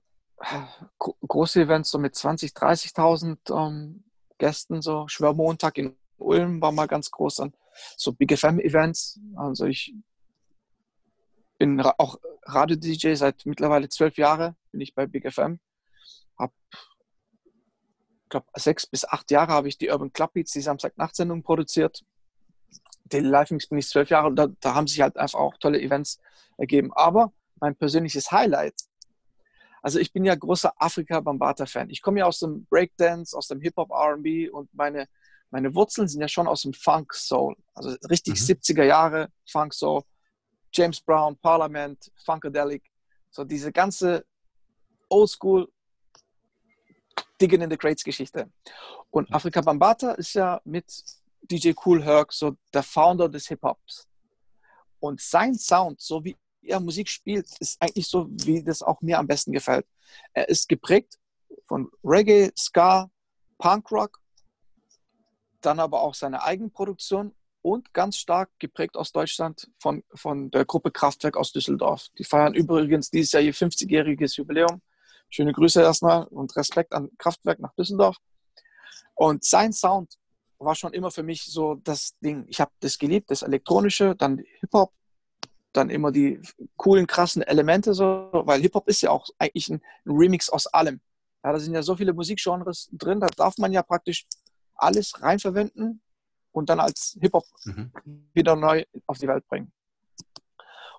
[0.99, 4.04] große Events so mit 20, 30.000 ähm,
[4.38, 7.53] Gästen, so Schwörmontag in Ulm war mal ganz groß, dann
[7.97, 9.20] so Big FM Events.
[9.36, 9.93] Also ich
[11.57, 15.59] bin auch Radio-DJ seit mittlerweile zwölf Jahren, bin ich bei Big FM.
[16.38, 16.51] Hab,
[18.30, 22.03] glaube, sechs bis acht Jahre habe ich die Urban Club Beats, die Samstag-Nachtsendung produziert.
[23.05, 25.57] Daily Live Mix bin ich zwölf Jahre und da, da haben sich halt einfach auch
[25.57, 26.20] tolle Events
[26.57, 26.91] ergeben.
[26.93, 28.76] Aber mein persönliches Highlight
[29.84, 31.90] also ich bin ja großer Afrika-Bambata-Fan.
[31.90, 35.10] Ich komme ja aus dem Breakdance, aus dem Hip-Hop, R&B und meine,
[35.52, 37.58] meine Wurzeln sind ja schon aus dem Funk-Soul.
[37.74, 38.46] Also richtig mhm.
[38.46, 40.04] 70er Jahre Funk-Soul.
[40.72, 42.82] James Brown, Parliament, Funkadelic.
[43.30, 44.26] So diese ganze
[45.10, 45.70] Oldschool
[47.42, 48.50] Digging in the Crates Geschichte.
[49.12, 50.86] Und Afrika Bambata ist ja mit
[51.42, 54.08] DJ Cool Herc so der Founder des Hip-Hops.
[55.02, 59.20] Und sein Sound, so wie er Musik spielt, ist eigentlich so, wie das auch mir
[59.20, 59.86] am besten gefällt.
[60.34, 61.20] Er ist geprägt
[61.66, 63.09] von Reggae, Ska,
[63.57, 64.20] Punkrock,
[65.61, 70.91] dann aber auch seine Eigenproduktion und ganz stark geprägt aus Deutschland von, von der Gruppe
[70.91, 72.09] Kraftwerk aus Düsseldorf.
[72.18, 74.82] Die feiern übrigens dieses Jahr ihr 50-jähriges Jubiläum.
[75.30, 78.18] Schöne Grüße erstmal und Respekt an Kraftwerk nach Düsseldorf.
[79.16, 80.18] Und sein Sound
[80.59, 82.45] war schon immer für mich so das Ding.
[82.49, 84.91] Ich habe das geliebt, das Elektronische, dann Hip-Hop,
[85.74, 86.41] dann immer die
[86.78, 91.01] coolen, krassen Elemente, so, weil Hip-Hop ist ja auch eigentlich ein, Remix aus allem.
[91.43, 94.26] Ja, da sind ja so viele Musikgenres drin, da darf man ja praktisch
[94.76, 96.01] alles reinverwenden
[96.51, 97.91] und dann als Hip-Hop mhm.
[98.34, 99.71] wieder neu auf die Welt bringen.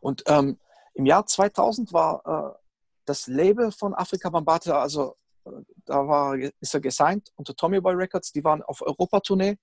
[0.00, 0.58] Und ähm,
[0.94, 2.58] im Jahr 2000 war äh,
[3.06, 5.50] das Label von Afrika Bambata, also äh,
[5.84, 9.56] da war, ist er gesigned unter Tommy Boy Records, die waren auf Europatournee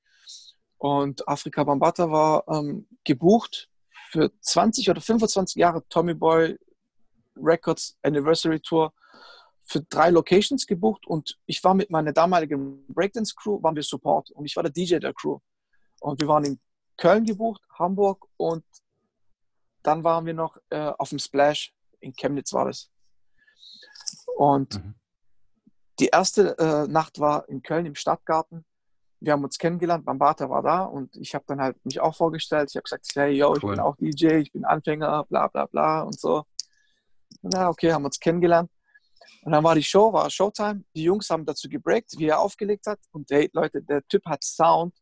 [0.77, 3.70] und Afrika Bambata war ähm, gebucht
[4.11, 6.59] für 20 oder 25 Jahre Tommy Boy
[7.37, 8.93] Records Anniversary Tour
[9.63, 14.31] für drei Locations gebucht und ich war mit meiner damaligen Breakdance Crew, waren wir Support
[14.31, 15.39] und ich war der DJ der Crew.
[16.01, 16.59] Und wir waren in
[16.97, 18.65] Köln gebucht, Hamburg und
[19.81, 22.91] dann waren wir noch äh, auf dem Splash, in Chemnitz war das.
[24.35, 24.95] Und mhm.
[25.99, 28.65] die erste äh, Nacht war in Köln im Stadtgarten.
[29.21, 32.69] Wir haben uns kennengelernt, Bambata war da und ich habe dann halt mich auch vorgestellt.
[32.71, 33.71] Ich habe gesagt, hey, yo, ich cool.
[33.71, 36.43] bin auch DJ, ich bin Anfänger, bla bla bla und so.
[37.43, 38.69] Na, okay, haben uns kennengelernt.
[39.43, 40.83] Und dann war die Show, war Showtime.
[40.95, 42.99] Die Jungs haben dazu gebreakt, wie er aufgelegt hat.
[43.11, 44.95] Und hey, Leute, der Typ hat Sound.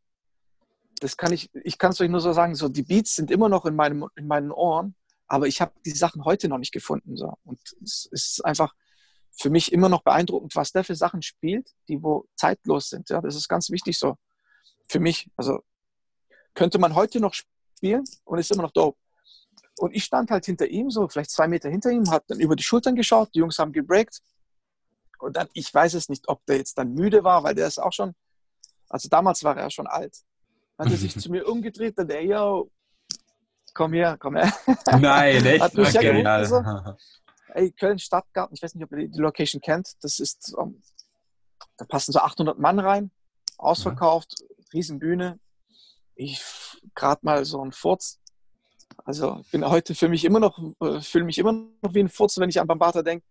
[1.00, 3.48] Das kann ich, ich kann es euch nur so sagen, so die Beats sind immer
[3.50, 4.96] noch in, meinem, in meinen Ohren,
[5.28, 7.16] aber ich habe die Sachen heute noch nicht gefunden.
[7.16, 7.36] So.
[7.46, 8.74] Und es ist einfach
[9.40, 13.10] für mich immer noch beeindruckend, was der für Sachen spielt, die wo zeitlos sind.
[13.10, 14.18] Ja, das ist ganz wichtig so
[14.90, 15.30] für mich.
[15.38, 15.64] Also
[16.54, 18.98] könnte man heute noch spielen und ist immer noch dope.
[19.78, 22.58] Und ich stand halt hinter ihm, so vielleicht zwei Meter hinter ihm, hat dann über
[22.58, 24.20] die Schultern geschaut, die Jungs haben gebreakt.
[25.20, 27.80] Und dann, ich weiß es nicht, ob der jetzt dann müde war, weil der ist
[27.80, 28.14] auch schon,
[28.90, 30.18] also damals war er schon alt.
[30.76, 32.70] Dann hat er sich zu mir umgedreht und der, yo,
[33.74, 34.52] komm her, komm her.
[35.00, 35.64] Nein, echt?
[35.64, 36.24] hat mich okay.
[36.24, 36.62] ja so.
[37.54, 40.82] Ey, Köln Stadtgarten, ich weiß nicht, ob ihr die Location kennt, das ist, um, ähm,
[41.78, 43.12] da passen so 800 Mann rein,
[43.58, 44.48] ausverkauft, ja.
[44.74, 45.40] Riesenbühne.
[46.16, 46.42] Ich
[46.96, 48.20] gerade mal so ein Furz,
[49.06, 52.38] also bin heute für mich immer noch, äh, fühle mich immer noch wie ein Furz,
[52.38, 53.26] wenn ich an Bambata denke.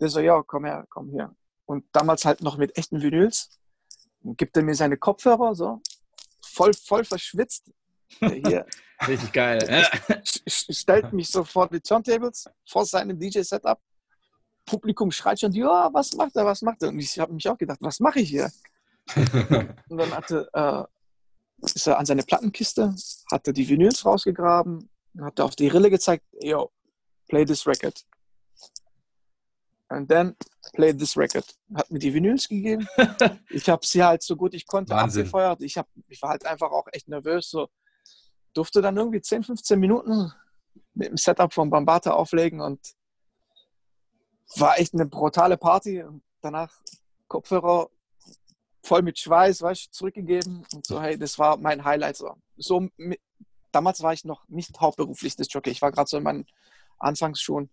[0.00, 1.34] Der so, ja, komm her, komm her.
[1.64, 3.58] Und damals halt noch mit echten Vinyls.
[4.22, 5.80] Dann gibt er mir seine Kopfhörer, so,
[6.42, 7.70] voll, voll verschwitzt.
[8.20, 8.66] Hier.
[9.06, 9.86] Richtig geil.
[10.46, 13.78] Stellt mich so vor die Turntables, vor seinem DJ-Setup.
[14.64, 16.88] Publikum schreit schon, ja, was macht er, was macht er?
[16.88, 18.50] Und ich habe mich auch gedacht, was mache ich hier?
[19.14, 20.82] und dann hatte, äh,
[21.62, 22.94] ist er an seine Plattenkiste,
[23.30, 24.90] hat er die Vinyls rausgegraben,
[25.20, 26.72] hat er auf die Rille gezeigt, yo,
[27.28, 28.04] play this record.
[29.88, 30.34] And then
[30.72, 31.46] play this record.
[31.74, 32.88] Hat mir die Vinyls gegeben.
[33.50, 35.22] ich habe sie halt so gut ich konnte Wahnsinn.
[35.22, 35.62] abgefeuert.
[35.62, 37.50] Ich, hab, ich war halt einfach auch echt nervös.
[37.50, 37.68] So
[38.56, 40.32] durfte dann irgendwie 10, 15 Minuten
[40.94, 42.80] mit dem Setup von Bambata auflegen und
[44.56, 46.02] war echt eine brutale Party.
[46.02, 46.72] Und danach
[47.28, 47.90] Kopfhörer
[48.82, 52.16] voll mit Schweiß, weißt, zurückgegeben und so, hey, das war mein Highlight.
[52.16, 52.88] So, so
[53.72, 55.70] damals war ich noch nicht hauptberuflich das Jockey.
[55.70, 56.46] Ich war gerade so in meinen
[56.98, 57.68] Anfangsschuhen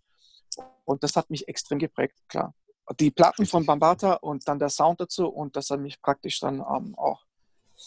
[0.84, 2.54] und das hat mich extrem geprägt, klar.
[3.00, 6.56] Die Platten von Bambata und dann der Sound dazu und dass er mich praktisch dann
[6.56, 7.24] ähm, auch,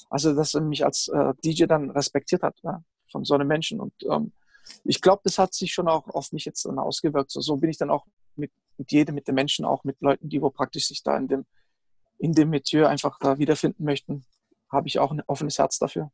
[0.10, 3.80] also dass er mich als äh, DJ dann respektiert hat ja, von so einem Menschen
[3.80, 4.32] und ähm,
[4.84, 7.32] ich glaube, das hat sich schon auch auf mich jetzt dann ausgewirkt.
[7.32, 10.28] So, so bin ich dann auch mit, mit jedem, mit den Menschen, auch mit Leuten,
[10.28, 11.46] die wo praktisch sich da in dem
[12.20, 14.26] in dem Metier einfach da wiederfinden möchten,
[14.70, 16.12] habe ich auch ein offenes Herz dafür.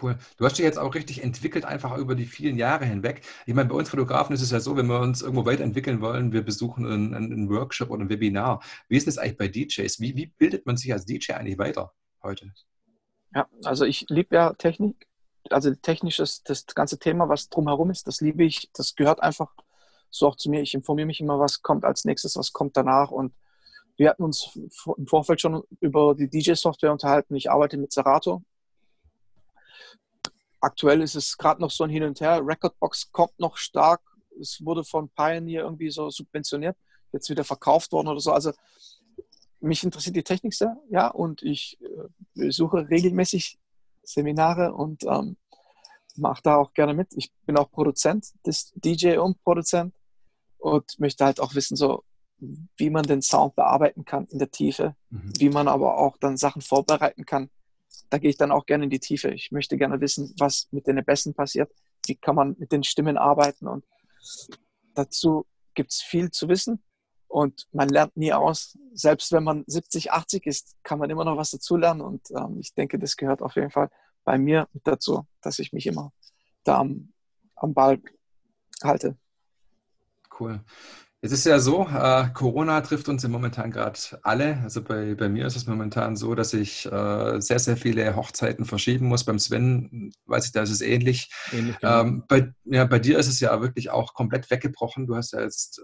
[0.00, 0.16] Cool.
[0.36, 3.22] Du hast dich jetzt auch richtig entwickelt, einfach über die vielen Jahre hinweg.
[3.44, 6.32] Ich meine, bei uns Fotografen ist es ja so, wenn wir uns irgendwo weiterentwickeln wollen,
[6.32, 8.62] wir besuchen einen, einen Workshop oder ein Webinar.
[8.88, 10.00] Wie ist das eigentlich bei DJs?
[10.00, 11.92] Wie, wie bildet man sich als DJ eigentlich weiter
[12.22, 12.52] heute?
[13.34, 15.06] Ja, also ich liebe ja Technik.
[15.48, 18.70] Also technisches, das ganze Thema, was drumherum ist, das liebe ich.
[18.72, 19.50] Das gehört einfach
[20.10, 20.60] so auch zu mir.
[20.60, 23.32] Ich informiere mich immer, was kommt als nächstes, was kommt danach und
[23.96, 24.58] wir hatten uns
[24.96, 27.34] im Vorfeld schon über die DJ-Software unterhalten.
[27.36, 28.42] Ich arbeite mit Serato.
[30.58, 32.40] Aktuell ist es gerade noch so ein Hin und Her.
[32.42, 34.00] Recordbox kommt noch stark.
[34.40, 36.78] Es wurde von Pioneer irgendwie so subventioniert,
[37.12, 38.32] jetzt wieder verkauft worden oder so.
[38.32, 38.52] Also
[39.60, 43.58] mich interessiert die Technik sehr, ja, und ich äh, besuche regelmäßig
[44.02, 45.36] Seminare und ähm,
[46.16, 47.08] mache da auch gerne mit.
[47.14, 49.94] Ich bin auch Produzent, des DJ und Produzent
[50.58, 52.04] und möchte halt auch wissen, so
[52.76, 55.32] wie man den Sound bearbeiten kann in der Tiefe, mhm.
[55.38, 57.50] wie man aber auch dann Sachen vorbereiten kann.
[58.08, 59.30] Da gehe ich dann auch gerne in die Tiefe.
[59.30, 61.70] Ich möchte gerne wissen, was mit den Besten passiert,
[62.06, 63.84] wie kann man mit den Stimmen arbeiten und
[64.94, 66.82] dazu gibt es viel zu wissen
[67.30, 68.76] und man lernt nie aus.
[68.92, 72.74] Selbst wenn man 70, 80 ist, kann man immer noch was dazulernen und ähm, ich
[72.74, 73.90] denke, das gehört auf jeden Fall
[74.24, 76.12] bei mir dazu, dass ich mich immer
[76.64, 77.12] da am,
[77.56, 78.00] am Ball
[78.82, 79.16] halte.
[80.38, 80.60] Cool.
[81.22, 84.58] Es ist ja so, äh, Corona trifft uns im momentan gerade alle.
[84.62, 88.64] Also bei, bei mir ist es momentan so, dass ich äh, sehr, sehr viele Hochzeiten
[88.64, 89.24] verschieben muss.
[89.24, 91.30] Beim Sven weiß ich, da ist es ähnlich.
[91.52, 92.00] ähnlich genau.
[92.00, 95.06] ähm, bei, ja, bei dir ist es ja wirklich auch komplett weggebrochen.
[95.06, 95.82] Du hast ja jetzt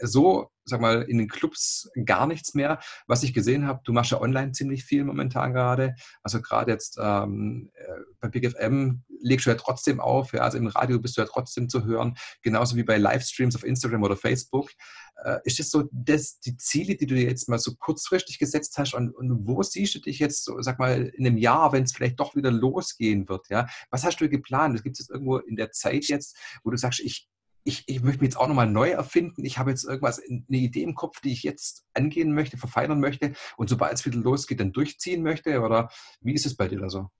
[0.00, 2.80] so, sag mal, in den Clubs gar nichts mehr.
[3.06, 5.94] Was ich gesehen habe, du machst ja online ziemlich viel momentan gerade.
[6.22, 10.58] Also gerade jetzt ähm, äh, bei Big FM legst du ja trotzdem auf, ja, also
[10.58, 14.16] im Radio bist du ja trotzdem zu hören, genauso wie bei Livestreams auf Instagram oder
[14.16, 14.70] Facebook.
[15.24, 18.78] Äh, ist das so das, die Ziele, die du dir jetzt mal so kurzfristig gesetzt
[18.78, 21.82] hast und, und wo siehst du dich jetzt, so, sag mal, in einem Jahr, wenn
[21.82, 23.66] es vielleicht doch wieder losgehen wird, ja?
[23.90, 24.82] Was hast du geplant?
[24.84, 27.28] Gibt es irgendwo in der Zeit jetzt, wo du sagst, ich,
[27.68, 29.44] ich, ich möchte mich jetzt auch nochmal neu erfinden.
[29.44, 33.34] Ich habe jetzt irgendwas, eine Idee im Kopf, die ich jetzt angehen möchte, verfeinern möchte
[33.58, 35.60] und sobald es wieder losgeht, dann durchziehen möchte?
[35.60, 35.90] Oder
[36.20, 37.10] wie ist es bei dir da so?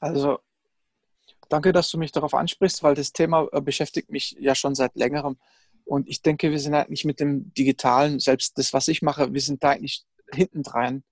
[0.00, 0.38] Also,
[1.50, 4.96] danke, dass du mich darauf ansprichst, weil das Thema äh, beschäftigt mich ja schon seit
[4.96, 5.36] längerem.
[5.84, 9.40] Und ich denke, wir sind eigentlich mit dem Digitalen, selbst das, was ich mache, wir
[9.42, 11.04] sind da eigentlich hinten dran.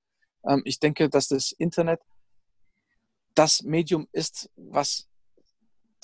[0.48, 2.00] Ähm, ich denke, dass das Internet
[3.34, 5.08] das Medium ist, was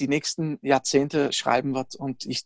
[0.00, 1.94] die nächsten Jahrzehnte schreiben wird.
[1.94, 2.44] Und ich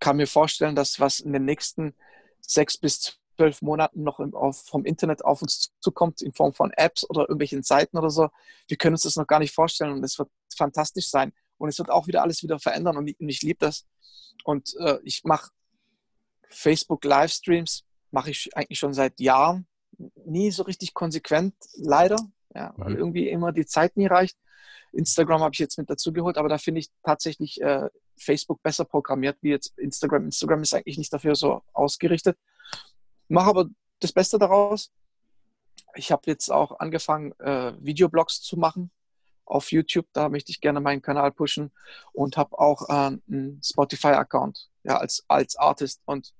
[0.00, 1.94] kann mir vorstellen, dass was in den nächsten
[2.40, 7.08] sechs bis zwölf Monaten noch auf, vom Internet auf uns zukommt, in Form von Apps
[7.08, 8.28] oder irgendwelchen Seiten oder so.
[8.68, 11.32] Wir können uns das noch gar nicht vorstellen und es wird fantastisch sein.
[11.56, 13.86] Und es wird auch wieder alles wieder verändern und ich, ich liebe das.
[14.44, 15.50] Und äh, ich mache
[16.48, 19.66] Facebook Livestreams, mache ich eigentlich schon seit Jahren.
[20.26, 22.16] Nie so richtig konsequent, leider,
[22.54, 22.98] ja, weil mhm.
[22.98, 24.36] irgendwie immer die Zeit nie reicht.
[24.92, 28.84] Instagram habe ich jetzt mit dazu geholt, aber da finde ich tatsächlich äh, Facebook besser
[28.84, 30.26] programmiert wie jetzt Instagram.
[30.26, 32.38] Instagram ist eigentlich nicht dafür so ausgerichtet.
[33.28, 33.66] Mache aber
[34.00, 34.92] das Beste daraus.
[35.96, 38.90] Ich habe jetzt auch angefangen, äh, Videoblogs zu machen
[39.44, 40.06] auf YouTube.
[40.12, 41.72] Da möchte ich gerne meinen Kanal pushen
[42.12, 46.02] und habe auch äh, einen Spotify-Account ja, als, als Artist.
[46.04, 46.34] Und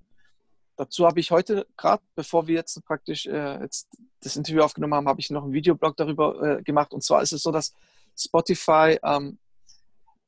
[0.76, 3.88] dazu habe ich heute gerade, bevor wir jetzt praktisch äh, jetzt
[4.20, 6.92] das Interview aufgenommen haben, habe ich noch einen Videoblog darüber äh, gemacht.
[6.92, 7.72] Und zwar ist es so, dass
[8.16, 9.38] Spotify ähm,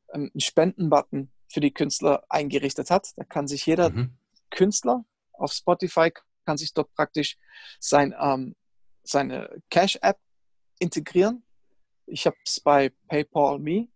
[0.08, 3.08] einen Spendenbutton für die Künstler eingerichtet hat.
[3.16, 4.16] Da kann sich jeder mhm.
[4.50, 6.10] Künstler auf Spotify
[6.44, 7.36] kann sich dort praktisch
[7.80, 8.54] sein, ähm,
[9.02, 10.18] seine Cash-App
[10.78, 11.44] integrieren.
[12.06, 13.88] Ich habe es bei PayPal Me.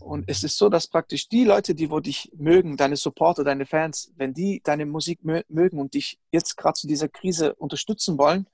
[0.00, 3.66] Und es ist so, dass praktisch die Leute, die wo dich mögen, deine Supporter, deine
[3.66, 8.46] Fans, wenn die deine Musik mögen und dich jetzt gerade zu dieser Krise unterstützen wollen,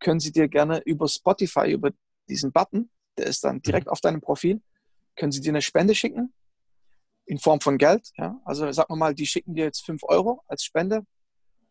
[0.00, 1.90] können sie dir gerne über Spotify, über
[2.28, 3.92] diesen Button, der ist dann direkt mhm.
[3.92, 4.62] auf deinem Profil.
[5.16, 6.32] Können sie dir eine Spende schicken
[7.26, 8.10] in Form von Geld.
[8.16, 8.40] Ja?
[8.44, 11.04] Also sagen wir mal, die schicken dir jetzt 5 Euro als Spende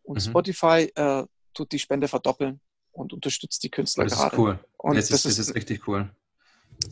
[0.02, 0.30] und mhm.
[0.30, 2.60] Spotify äh, tut die Spende verdoppeln
[2.92, 4.30] und unterstützt die Künstler das gerade.
[4.30, 4.58] Das ist cool.
[4.78, 6.10] Und das, ist, das ist richtig cool.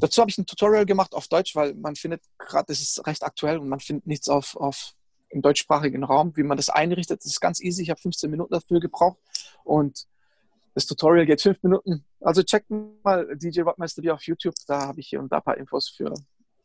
[0.01, 3.23] Dazu habe ich ein Tutorial gemacht auf Deutsch, weil man findet gerade, das ist recht
[3.23, 4.95] aktuell und man findet nichts auf, auf
[5.31, 7.21] im deutschsprachigen Raum, wie man das einrichtet.
[7.21, 7.83] Das ist ganz easy.
[7.83, 9.19] Ich habe 15 Minuten dafür gebraucht
[9.65, 10.07] und
[10.75, 12.05] das Tutorial geht fünf Minuten.
[12.21, 14.55] Also checkt mal DJ Rockmeister auf YouTube.
[14.67, 16.15] Da habe ich hier und da ein paar Infos für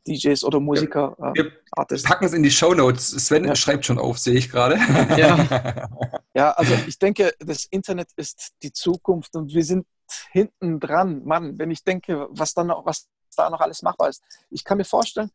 [0.08, 1.16] DJs oder Musiker.
[1.20, 3.10] Ja, wir äh, packen es in die Show Notes.
[3.10, 3.56] Sven ja.
[3.56, 4.76] schreibt schon auf, sehe ich gerade.
[5.18, 5.90] Ja.
[6.36, 9.86] ja, also ich denke, das Internet ist die Zukunft und wir sind
[10.32, 11.24] hinten dran.
[11.26, 14.22] Mann, wenn ich denke, was, dann noch, was da noch alles machbar ist.
[14.50, 15.32] Ich kann mir vorstellen,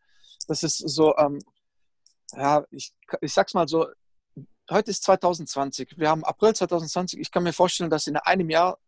[0.46, 1.38] dass es so, ähm,
[2.32, 3.86] ja, ich, ich sag's mal so,
[4.70, 5.98] heute ist 2020.
[5.98, 7.20] Wir haben April 2020.
[7.20, 8.78] Ich kann mir vorstellen, dass in einem Jahr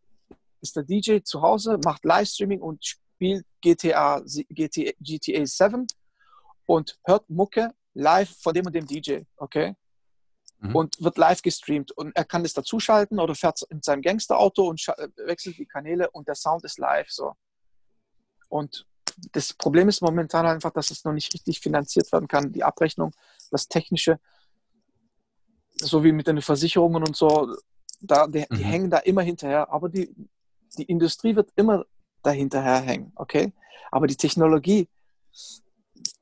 [0.60, 5.86] ist der DJ zu Hause, macht Livestreaming und spielt GTA, GTA, GTA 7
[6.66, 9.74] und hört Mucke live von dem und dem DJ, okay?
[10.58, 10.76] Mhm.
[10.76, 11.92] Und wird live gestreamt.
[11.92, 14.80] Und er kann das dazuschalten oder fährt in seinem Gangsterauto und
[15.26, 17.34] wechselt die Kanäle und der Sound ist live so.
[18.48, 18.86] Und
[19.32, 22.52] das Problem ist momentan einfach, dass es noch nicht richtig finanziert werden kann.
[22.52, 23.12] Die Abrechnung,
[23.50, 24.18] das Technische,
[25.76, 27.56] so wie mit den Versicherungen und so,
[28.00, 28.68] da, die, die mhm.
[28.68, 29.70] hängen da immer hinterher.
[29.70, 30.14] Aber die,
[30.78, 31.84] die Industrie wird immer
[32.22, 33.52] dahinterher hängen, okay?
[33.90, 34.88] Aber die Technologie,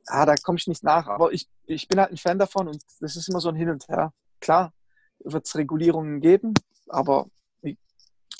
[0.07, 1.07] ah, da komme ich nicht nach.
[1.07, 3.71] Aber ich, ich bin halt ein Fan davon und das ist immer so ein Hin
[3.71, 4.13] und Her.
[4.41, 4.73] Klar,
[5.19, 6.55] wird es Regulierungen geben,
[6.89, 7.29] aber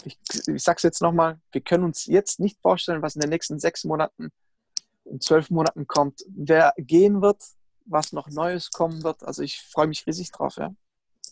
[0.09, 3.31] ich, ich, sage es jetzt nochmal, wir können uns jetzt nicht vorstellen, was in den
[3.31, 4.31] nächsten sechs Monaten,
[5.05, 7.43] in zwölf Monaten kommt, wer gehen wird,
[7.87, 9.23] was noch Neues kommen wird.
[9.23, 10.75] Also ich freue mich riesig drauf, ja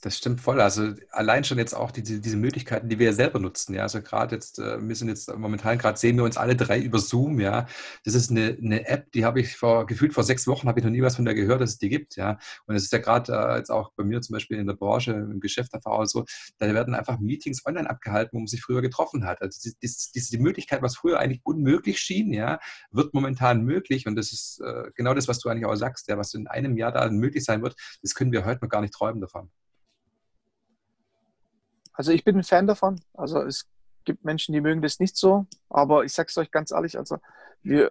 [0.07, 0.61] Das stimmt voll.
[0.61, 3.75] Also allein schon jetzt auch diese, diese Möglichkeiten, die wir ja selber nutzen.
[3.75, 6.79] Ja, also gerade jetzt, äh, wir sind jetzt momentan gerade sehen wir uns alle drei
[6.79, 7.41] über Zoom.
[7.41, 7.67] Ja,
[8.05, 10.85] das ist eine, eine App, die habe ich vor gefühlt vor sechs Wochen habe ich
[10.85, 12.15] noch nie was von der gehört, dass es die gibt.
[12.15, 14.75] Ja, und es ist ja gerade äh, jetzt auch bei mir zum Beispiel in der
[14.75, 16.25] Branche im Geschäft einfach so,
[16.59, 19.43] da werden einfach Meetings online abgehalten, wo man sich früher getroffen hat.
[19.43, 22.61] Also die, die, die, Möglichkeit, was früher eigentlich unmöglich schien, ja,
[22.93, 26.17] wird momentan möglich und das ist äh, genau das, was du eigentlich auch sagst, ja,
[26.17, 28.95] was in einem Jahr da möglich sein wird, das können wir heute noch gar nicht
[28.95, 29.51] träumen davon.
[31.97, 33.01] Also ich bin ein Fan davon.
[33.15, 33.67] Also es
[34.05, 37.19] gibt Menschen, die mögen das nicht so, aber ich sage es euch ganz ehrlich, also
[37.63, 37.91] wir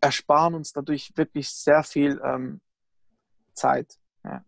[0.00, 2.60] ersparen uns dadurch wirklich sehr viel ähm,
[3.54, 3.98] Zeit.
[4.24, 4.44] Ja.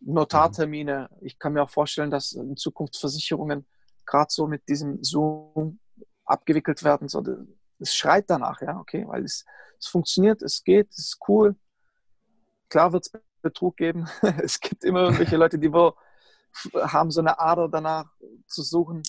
[0.00, 1.08] Notartermine.
[1.20, 3.66] Ich kann mir auch vorstellen, dass in Zukunft Versicherungen
[4.06, 5.78] gerade so mit diesem Zoom
[6.24, 7.08] abgewickelt werden.
[7.08, 7.24] So,
[7.78, 9.44] es schreit danach, ja, okay, weil es,
[9.78, 11.56] es funktioniert, es geht, es ist cool.
[12.68, 14.08] Klar wird es Betrug geben.
[14.42, 15.94] es gibt immer irgendwelche Leute, die wo
[16.74, 18.06] haben so eine Ader danach
[18.46, 19.02] zu suchen,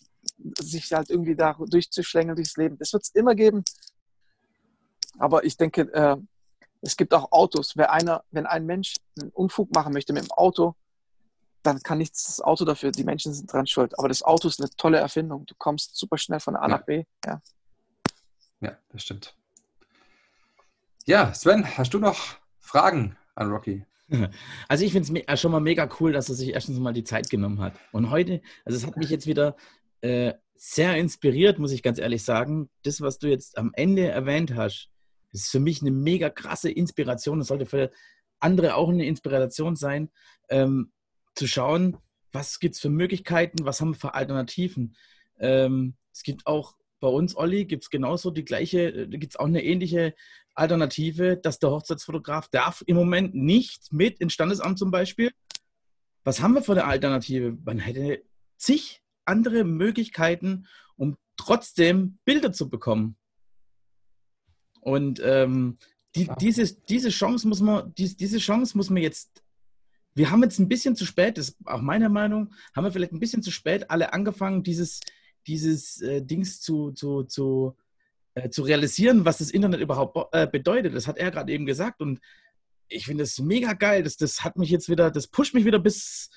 [0.60, 2.78] sich halt irgendwie da durchzuschlängeln durchs Leben.
[2.78, 3.64] Das wird es immer geben.
[5.18, 6.18] Aber ich denke, äh,
[6.82, 7.76] es gibt auch Autos.
[7.76, 10.76] Wer einer, wenn ein Mensch einen Unfug machen möchte mit dem Auto,
[11.64, 12.92] dann kann nichts das Auto dafür.
[12.92, 13.98] Die Menschen sind dran schuld.
[14.00, 15.46] Aber das Auto ist eine tolle Erfindung.
[15.46, 17.04] Du kommst super schnell von A nach B.
[17.26, 17.42] Ja.
[18.62, 19.36] ja, das stimmt.
[21.06, 23.86] Ja, Sven, hast du noch Fragen an Rocky?
[24.68, 27.04] Also ich finde es äh, schon mal mega cool, dass er sich erstens mal die
[27.04, 27.74] Zeit genommen hat.
[27.92, 29.56] Und heute, also es hat mich jetzt wieder
[30.02, 32.70] äh, sehr inspiriert, muss ich ganz ehrlich sagen.
[32.84, 34.90] Das, was du jetzt am Ende erwähnt hast,
[35.32, 37.40] ist für mich eine mega krasse Inspiration.
[37.40, 37.92] Das sollte für
[38.40, 40.10] andere auch eine Inspiration sein,
[40.50, 40.92] ähm,
[41.36, 41.98] zu schauen,
[42.32, 44.96] was gibt es für Möglichkeiten, was haben wir für Alternativen.
[45.40, 49.40] Ähm, es gibt auch bei uns, Olli, gibt es genauso die gleiche, äh, gibt es
[49.40, 50.14] auch eine ähnliche
[50.54, 55.32] Alternative, dass der Hochzeitsfotograf darf im Moment nicht mit ins Standesamt zum Beispiel.
[56.24, 57.58] Was haben wir für eine Alternative?
[57.64, 58.24] Man hätte
[58.58, 63.16] zig andere Möglichkeiten, um trotzdem Bilder zu bekommen.
[64.82, 65.78] Und ähm,
[66.16, 69.44] die, diese, diese, Chance muss man, die, diese Chance muss man jetzt,
[70.16, 73.14] wir haben jetzt ein bisschen zu spät, das ist auch meine Meinung, haben wir vielleicht
[73.14, 75.00] ein bisschen zu spät alle angefangen, dieses,
[75.48, 77.76] dieses äh, Dings zu, zu, zu,
[78.36, 80.94] äh, zu realisieren, was das Internet überhaupt äh, bedeutet.
[80.96, 82.20] Das hat er gerade eben gesagt und
[82.88, 84.04] ich finde es mega geil.
[84.04, 86.30] Das, das hat mich jetzt wieder, das pusht mich wieder bis,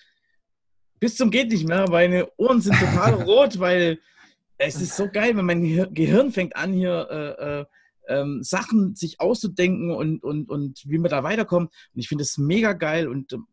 [1.00, 1.88] bis zum geht nicht mehr.
[1.88, 3.98] Meine Ohren sind total rot, weil
[4.58, 5.62] es ist so geil, wenn mein
[5.94, 7.64] Gehirn fängt an, hier äh, äh,
[8.08, 11.68] ähm, Sachen sich auszudenken und, und, und wie wir da weiterkommen.
[11.68, 13.46] Und ich finde es mega geil und ähm,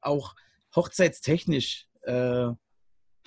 [0.00, 0.34] auch
[0.76, 2.50] hochzeitstechnisch äh,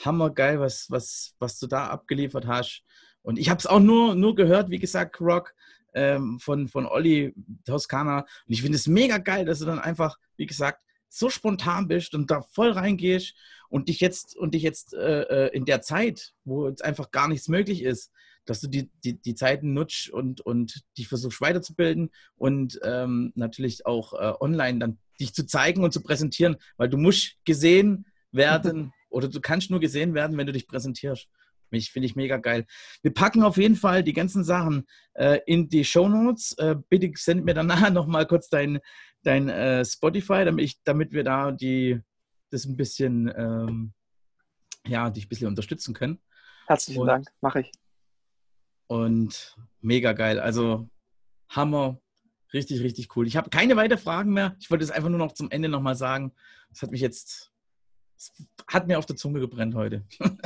[0.04, 2.84] hammergeil, was, was, was du da abgeliefert hast.
[3.22, 5.54] Und ich habe es auch nur, nur gehört, wie gesagt, Rock
[5.94, 7.34] ähm, von, von Olli
[7.66, 8.20] Toskana.
[8.20, 12.14] Und ich finde es mega geil, dass du dann einfach, wie gesagt, so spontan bist
[12.14, 13.34] und da voll reingehst
[13.70, 17.28] und dich jetzt und dich jetzt äh, äh, in der Zeit, wo jetzt einfach gar
[17.28, 18.12] nichts möglich ist,
[18.46, 23.86] dass du die, die, die Zeiten nutzt und, und dich versuchst weiterzubilden und ähm, natürlich
[23.86, 28.94] auch äh, online dann dich zu zeigen und zu präsentieren, weil du musst gesehen werden
[29.18, 31.28] oder du kannst nur gesehen werden, wenn du dich präsentierst.
[31.72, 32.68] Mich finde ich mega geil.
[33.02, 36.54] Wir packen auf jeden Fall die ganzen Sachen äh, in die Show Notes.
[36.60, 38.80] Äh, bitte send mir dann nachher nochmal kurz dein,
[39.24, 42.00] dein äh, Spotify, damit, ich, damit wir da die,
[42.52, 43.94] das ein bisschen, ähm,
[44.86, 46.20] ja, dich ein bisschen unterstützen können.
[46.68, 47.72] Herzlichen und, Dank, mache ich.
[48.86, 50.40] Und mega geil.
[50.40, 50.88] Also
[51.50, 52.00] Hammer,
[52.54, 53.26] richtig, richtig cool.
[53.26, 54.56] Ich habe keine weiteren Fragen mehr.
[54.60, 56.34] Ich wollte es einfach nur noch zum Ende nochmal sagen.
[56.70, 57.52] Das hat mich jetzt,
[58.68, 60.04] hat mir auf der Zunge gebrennt heute.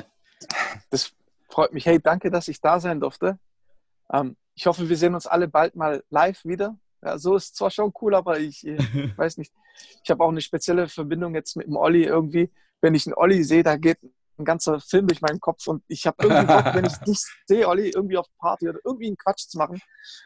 [0.89, 1.13] Das
[1.49, 1.85] freut mich.
[1.85, 3.37] Hey, danke, dass ich da sein durfte.
[4.11, 6.77] Ähm, ich hoffe, wir sehen uns alle bald mal live wieder.
[7.03, 8.77] Ja, so ist zwar schon cool, aber ich, ich
[9.17, 9.53] weiß nicht.
[10.03, 12.51] Ich habe auch eine spezielle Verbindung jetzt mit dem Olli irgendwie.
[12.81, 13.99] Wenn ich einen Olli sehe, da geht
[14.37, 17.67] ein ganzer Film durch meinen Kopf und ich habe irgendwie Bock, wenn ich dich sehe,
[17.67, 19.79] Olli, irgendwie auf Party oder irgendwie einen Quatsch zu machen,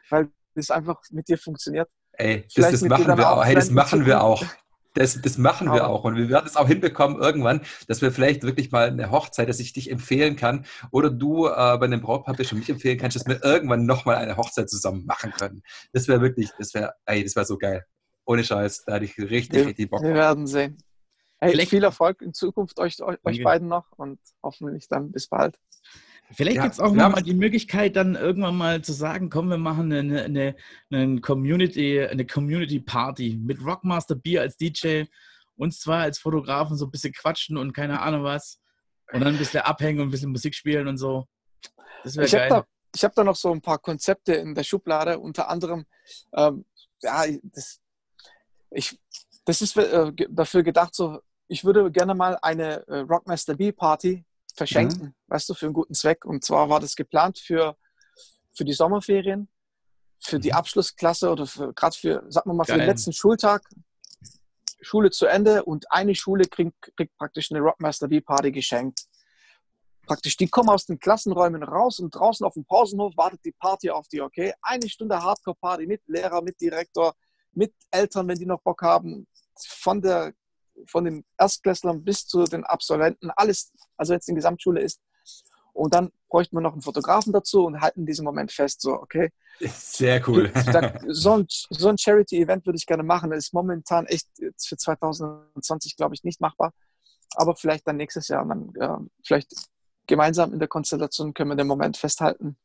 [0.09, 1.89] weil das einfach mit dir funktioniert.
[2.13, 3.43] Ey, das, das machen wir auch.
[3.43, 4.43] Hey, das machen wir auch.
[4.95, 6.05] Das, das machen wir auch.
[6.05, 9.59] Und wir werden es auch hinbekommen irgendwann, dass wir vielleicht wirklich mal eine Hochzeit, dass
[9.59, 13.15] ich dich empfehlen kann oder du äh, bei einem Brautpaar bist und mich empfehlen kannst,
[13.15, 15.61] dass wir irgendwann nochmal eine Hochzeit zusammen machen können.
[15.93, 17.85] Das wäre wirklich, das wäre, ey, das wäre so geil.
[18.25, 20.01] Ohne Scheiß, da hätte ich richtig, wir, richtig Bock.
[20.01, 20.77] Wir werden sehen.
[21.39, 25.59] Hey, viel Erfolg in Zukunft euch, euch, euch beiden noch und hoffentlich dann bis bald.
[26.31, 27.09] Vielleicht ja, gibt es auch ja.
[27.09, 30.55] mal die Möglichkeit, dann irgendwann mal zu sagen, komm, wir machen eine, eine,
[30.91, 35.03] eine, Community, eine Community Party mit Rockmaster B als DJ,
[35.55, 38.59] uns zwar als Fotografen so ein bisschen quatschen und keine Ahnung was.
[39.13, 41.27] Und dann ein bisschen abhängen und ein bisschen Musik spielen und so.
[42.03, 42.49] Das wäre geil.
[42.49, 45.85] Hab da, ich habe da noch so ein paar Konzepte in der Schublade, unter anderem,
[46.33, 46.65] ähm,
[47.03, 47.79] ja, das,
[48.71, 48.99] ich,
[49.45, 54.25] das ist äh, dafür gedacht, so ich würde gerne mal eine äh, Rockmaster B Party
[54.55, 55.13] verschenken, mhm.
[55.27, 56.25] weißt du, für einen guten Zweck.
[56.25, 57.77] Und zwar war das geplant für,
[58.53, 59.49] für die Sommerferien,
[60.19, 60.55] für die mhm.
[60.55, 62.79] Abschlussklasse oder gerade für, sagen wir mal, für Geil.
[62.79, 63.67] den letzten Schultag.
[64.81, 69.05] Schule zu Ende und eine Schule kriegt, kriegt praktisch eine Rockmaster B Party geschenkt.
[70.05, 73.89] Praktisch, die kommen aus den Klassenräumen raus und draußen auf dem Pausenhof wartet die Party
[73.89, 74.53] auf die, okay?
[74.61, 77.15] Eine Stunde Hardcore-Party mit Lehrer, mit Direktor,
[77.53, 79.27] mit Eltern, wenn die noch Bock haben,
[79.57, 80.33] von der
[80.87, 85.01] von den Erstklässlern bis zu den Absolventen, alles, also es eine Gesamtschule ist.
[85.73, 89.31] Und dann bräuchten wir noch einen Fotografen dazu und halten diesen Moment fest, so, okay.
[89.59, 90.51] Sehr cool.
[91.07, 93.29] so ein, so ein Charity-Event würde ich gerne machen.
[93.29, 96.73] Das ist momentan echt für 2020, glaube ich, nicht machbar.
[97.35, 98.45] Aber vielleicht dann nächstes Jahr.
[98.45, 99.53] dann, äh, vielleicht
[100.07, 102.57] gemeinsam in der Konstellation können wir den Moment festhalten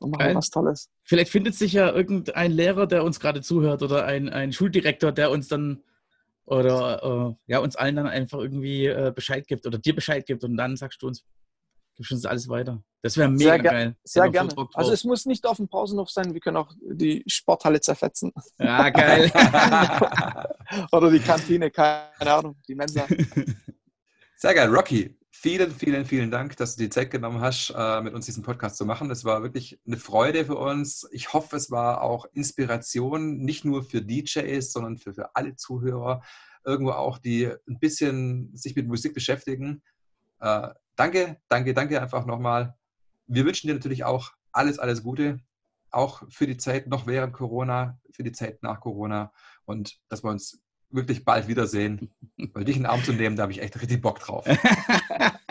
[0.00, 0.34] und machen Geil.
[0.34, 0.88] was Tolles.
[1.02, 5.30] Vielleicht findet sich ja irgendein Lehrer, der uns gerade zuhört oder ein, ein Schuldirektor, der
[5.30, 5.82] uns dann
[6.46, 10.44] oder äh, ja, uns allen dann einfach irgendwie äh, Bescheid gibt oder dir Bescheid gibt
[10.44, 11.24] und dann sagst du uns,
[11.96, 12.82] gibst uns alles weiter.
[13.02, 13.96] Das wäre mega sehr geil.
[14.04, 14.50] Sehr gerne.
[14.74, 18.32] Also es muss nicht auf dem Pausenhof sein, wir können auch die Sporthalle zerfetzen.
[18.58, 19.30] Ja, geil.
[20.92, 23.06] oder die Kantine, keine Ahnung, die Mensa.
[24.36, 25.16] Sehr geil, Rocky.
[25.46, 28.76] Vielen, vielen, vielen Dank, dass du die Zeit genommen hast, äh, mit uns diesen Podcast
[28.76, 29.12] zu machen.
[29.12, 31.08] Es war wirklich eine Freude für uns.
[31.12, 36.20] Ich hoffe, es war auch Inspiration, nicht nur für DJs, sondern für, für alle Zuhörer,
[36.64, 39.84] irgendwo auch, die ein bisschen sich mit Musik beschäftigen.
[40.40, 42.74] Äh, danke, danke, danke einfach nochmal.
[43.28, 45.38] Wir wünschen dir natürlich auch alles, alles Gute,
[45.92, 49.32] auch für die Zeit noch während Corona, für die Zeit nach Corona
[49.64, 50.60] und dass wir uns
[50.96, 52.10] wirklich bald wiedersehen.
[52.52, 54.44] Weil dich in den Arm zu nehmen, da habe ich echt richtig Bock drauf.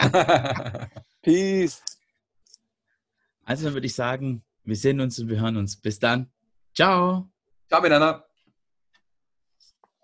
[1.21, 1.81] Peace.
[3.45, 5.77] Also dann würde ich sagen, wir sehen uns und wir hören uns.
[5.77, 6.31] Bis dann.
[6.73, 7.29] Ciao.
[7.69, 8.24] Ciao miteinander.